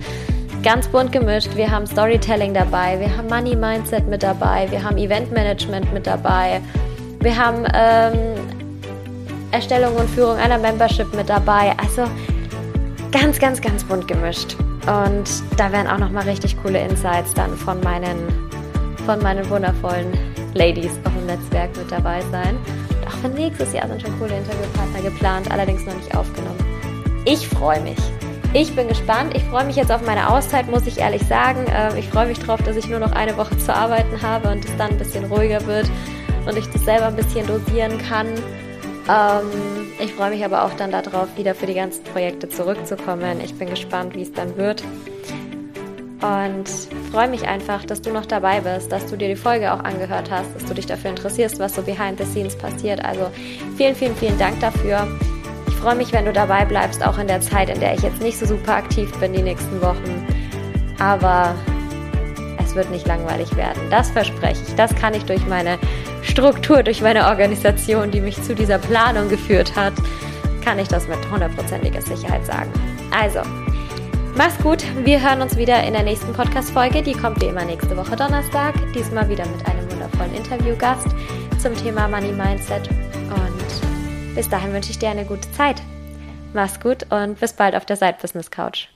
Ganz 0.62 0.88
bunt 0.88 1.12
gemischt. 1.12 1.54
Wir 1.54 1.70
haben 1.70 1.86
Storytelling 1.86 2.54
dabei, 2.54 2.98
wir 2.98 3.16
haben 3.16 3.28
Money 3.28 3.54
Mindset 3.54 4.08
mit 4.08 4.22
dabei, 4.22 4.66
wir 4.70 4.82
haben 4.82 4.96
Event 4.96 5.30
Management 5.30 5.92
mit 5.92 6.06
dabei, 6.06 6.60
wir 7.20 7.36
haben 7.36 7.64
ähm, 7.74 8.34
Erstellung 9.52 9.94
und 9.94 10.10
Führung 10.10 10.36
einer 10.36 10.58
Membership 10.58 11.14
mit 11.14 11.28
dabei. 11.28 11.74
Also 11.78 12.04
ganz, 13.12 13.38
ganz, 13.38 13.60
ganz 13.60 13.84
bunt 13.84 14.08
gemischt. 14.08 14.56
Und 14.82 15.28
da 15.56 15.70
werden 15.70 15.86
auch 15.86 15.98
nochmal 15.98 16.24
richtig 16.24 16.60
coole 16.62 16.80
Insights 16.80 17.34
dann 17.34 17.54
von 17.56 17.80
meinen, 17.82 18.16
von 19.04 19.22
meinen 19.22 19.48
wundervollen 19.48 20.06
Ladies 20.54 20.92
auf 21.04 21.12
dem 21.12 21.26
Netzwerk 21.26 21.76
mit 21.76 21.92
dabei 21.92 22.20
sein. 22.32 22.56
Auch 23.08 23.12
für 23.22 23.28
nächstes 23.28 23.72
Jahr 23.72 23.88
sind 23.88 24.02
schon 24.02 24.18
coole 24.18 24.36
Interviewpartner 24.36 25.00
geplant, 25.00 25.50
allerdings 25.50 25.86
noch 25.86 25.94
nicht 25.94 26.14
aufgenommen. 26.14 26.58
Ich 27.24 27.48
freue 27.48 27.80
mich. 27.80 27.96
Ich 28.52 28.74
bin 28.76 28.88
gespannt. 28.88 29.34
Ich 29.34 29.42
freue 29.44 29.64
mich 29.64 29.76
jetzt 29.76 29.90
auf 29.90 30.04
meine 30.04 30.30
Auszeit, 30.30 30.70
muss 30.70 30.86
ich 30.86 30.98
ehrlich 30.98 31.22
sagen. 31.22 31.64
Ähm, 31.70 31.96
ich 31.96 32.08
freue 32.08 32.26
mich 32.26 32.38
darauf, 32.38 32.62
dass 32.62 32.76
ich 32.76 32.86
nur 32.88 32.98
noch 32.98 33.12
eine 33.12 33.36
Woche 33.38 33.56
zu 33.56 33.74
arbeiten 33.74 34.20
habe 34.20 34.50
und 34.50 34.64
es 34.64 34.76
dann 34.76 34.90
ein 34.90 34.98
bisschen 34.98 35.24
ruhiger 35.24 35.66
wird 35.66 35.88
und 36.46 36.56
ich 36.58 36.66
das 36.68 36.84
selber 36.84 37.06
ein 37.06 37.16
bisschen 37.16 37.46
dosieren 37.46 37.96
kann. 37.98 38.26
Ähm, 39.08 39.88
ich 39.98 40.12
freue 40.12 40.30
mich 40.30 40.44
aber 40.44 40.64
auch 40.64 40.74
dann 40.74 40.90
darauf, 40.90 41.28
wieder 41.36 41.54
für 41.54 41.66
die 41.66 41.74
ganzen 41.74 42.04
Projekte 42.04 42.48
zurückzukommen. 42.48 43.40
Ich 43.42 43.54
bin 43.54 43.70
gespannt, 43.70 44.14
wie 44.14 44.22
es 44.22 44.32
dann 44.32 44.56
wird. 44.58 44.82
Und 46.20 46.68
freue 47.12 47.28
mich 47.28 47.46
einfach, 47.46 47.84
dass 47.84 48.02
du 48.02 48.10
noch 48.10 48.26
dabei 48.26 48.60
bist, 48.60 48.90
dass 48.90 49.06
du 49.06 49.16
dir 49.16 49.28
die 49.28 49.36
Folge 49.36 49.72
auch 49.72 49.84
angehört 49.84 50.30
hast, 50.32 50.52
dass 50.54 50.64
du 50.64 50.74
dich 50.74 50.86
dafür 50.86 51.10
interessierst, 51.10 51.60
was 51.60 51.76
so 51.76 51.82
behind 51.82 52.18
the 52.18 52.24
scenes 52.24 52.58
passiert. 52.58 53.04
Also 53.04 53.30
vielen, 53.76 53.94
vielen, 53.94 54.16
vielen 54.16 54.38
Dank 54.38 54.58
dafür. 54.58 55.06
Ich 55.68 55.74
freue 55.74 55.94
mich, 55.94 56.12
wenn 56.12 56.24
du 56.24 56.32
dabei 56.32 56.64
bleibst, 56.64 57.06
auch 57.06 57.18
in 57.18 57.28
der 57.28 57.40
Zeit, 57.40 57.70
in 57.70 57.78
der 57.78 57.94
ich 57.94 58.02
jetzt 58.02 58.20
nicht 58.20 58.36
so 58.36 58.46
super 58.46 58.74
aktiv 58.74 59.12
bin 59.20 59.32
die 59.32 59.42
nächsten 59.42 59.80
Wochen. 59.80 60.26
Aber 60.98 61.54
es 62.64 62.74
wird 62.74 62.90
nicht 62.90 63.06
langweilig 63.06 63.54
werden. 63.56 63.80
Das 63.88 64.10
verspreche 64.10 64.60
ich. 64.66 64.74
Das 64.74 64.92
kann 64.96 65.14
ich 65.14 65.24
durch 65.24 65.46
meine 65.46 65.78
Struktur, 66.22 66.82
durch 66.82 67.00
meine 67.00 67.26
Organisation, 67.26 68.10
die 68.10 68.20
mich 68.20 68.42
zu 68.42 68.56
dieser 68.56 68.78
Planung 68.78 69.28
geführt 69.28 69.76
hat, 69.76 69.92
kann 70.64 70.80
ich 70.80 70.88
das 70.88 71.06
mit 71.06 71.18
hundertprozentiger 71.30 72.02
Sicherheit 72.02 72.44
sagen. 72.44 72.72
Also, 73.16 73.40
Mach's 74.38 74.56
gut. 74.58 74.84
Wir 75.04 75.20
hören 75.20 75.42
uns 75.42 75.56
wieder 75.56 75.82
in 75.82 75.94
der 75.94 76.04
nächsten 76.04 76.32
Podcast-Folge. 76.32 77.02
Die 77.02 77.12
kommt 77.12 77.42
wie 77.42 77.46
immer 77.46 77.64
nächste 77.64 77.96
Woche 77.96 78.14
Donnerstag. 78.14 78.72
Diesmal 78.94 79.28
wieder 79.28 79.44
mit 79.48 79.66
einem 79.66 79.90
wundervollen 79.90 80.32
Interviewgast 80.32 81.08
zum 81.60 81.74
Thema 81.74 82.06
Money 82.06 82.30
Mindset. 82.30 82.88
Und 82.88 84.36
bis 84.36 84.48
dahin 84.48 84.72
wünsche 84.72 84.92
ich 84.92 84.98
dir 85.00 85.08
eine 85.08 85.24
gute 85.24 85.50
Zeit. 85.50 85.82
Mach's 86.52 86.78
gut 86.78 87.04
und 87.10 87.40
bis 87.40 87.52
bald 87.52 87.74
auf 87.74 87.84
der 87.84 87.96
Side 87.96 88.18
Business 88.22 88.48
Couch. 88.48 88.86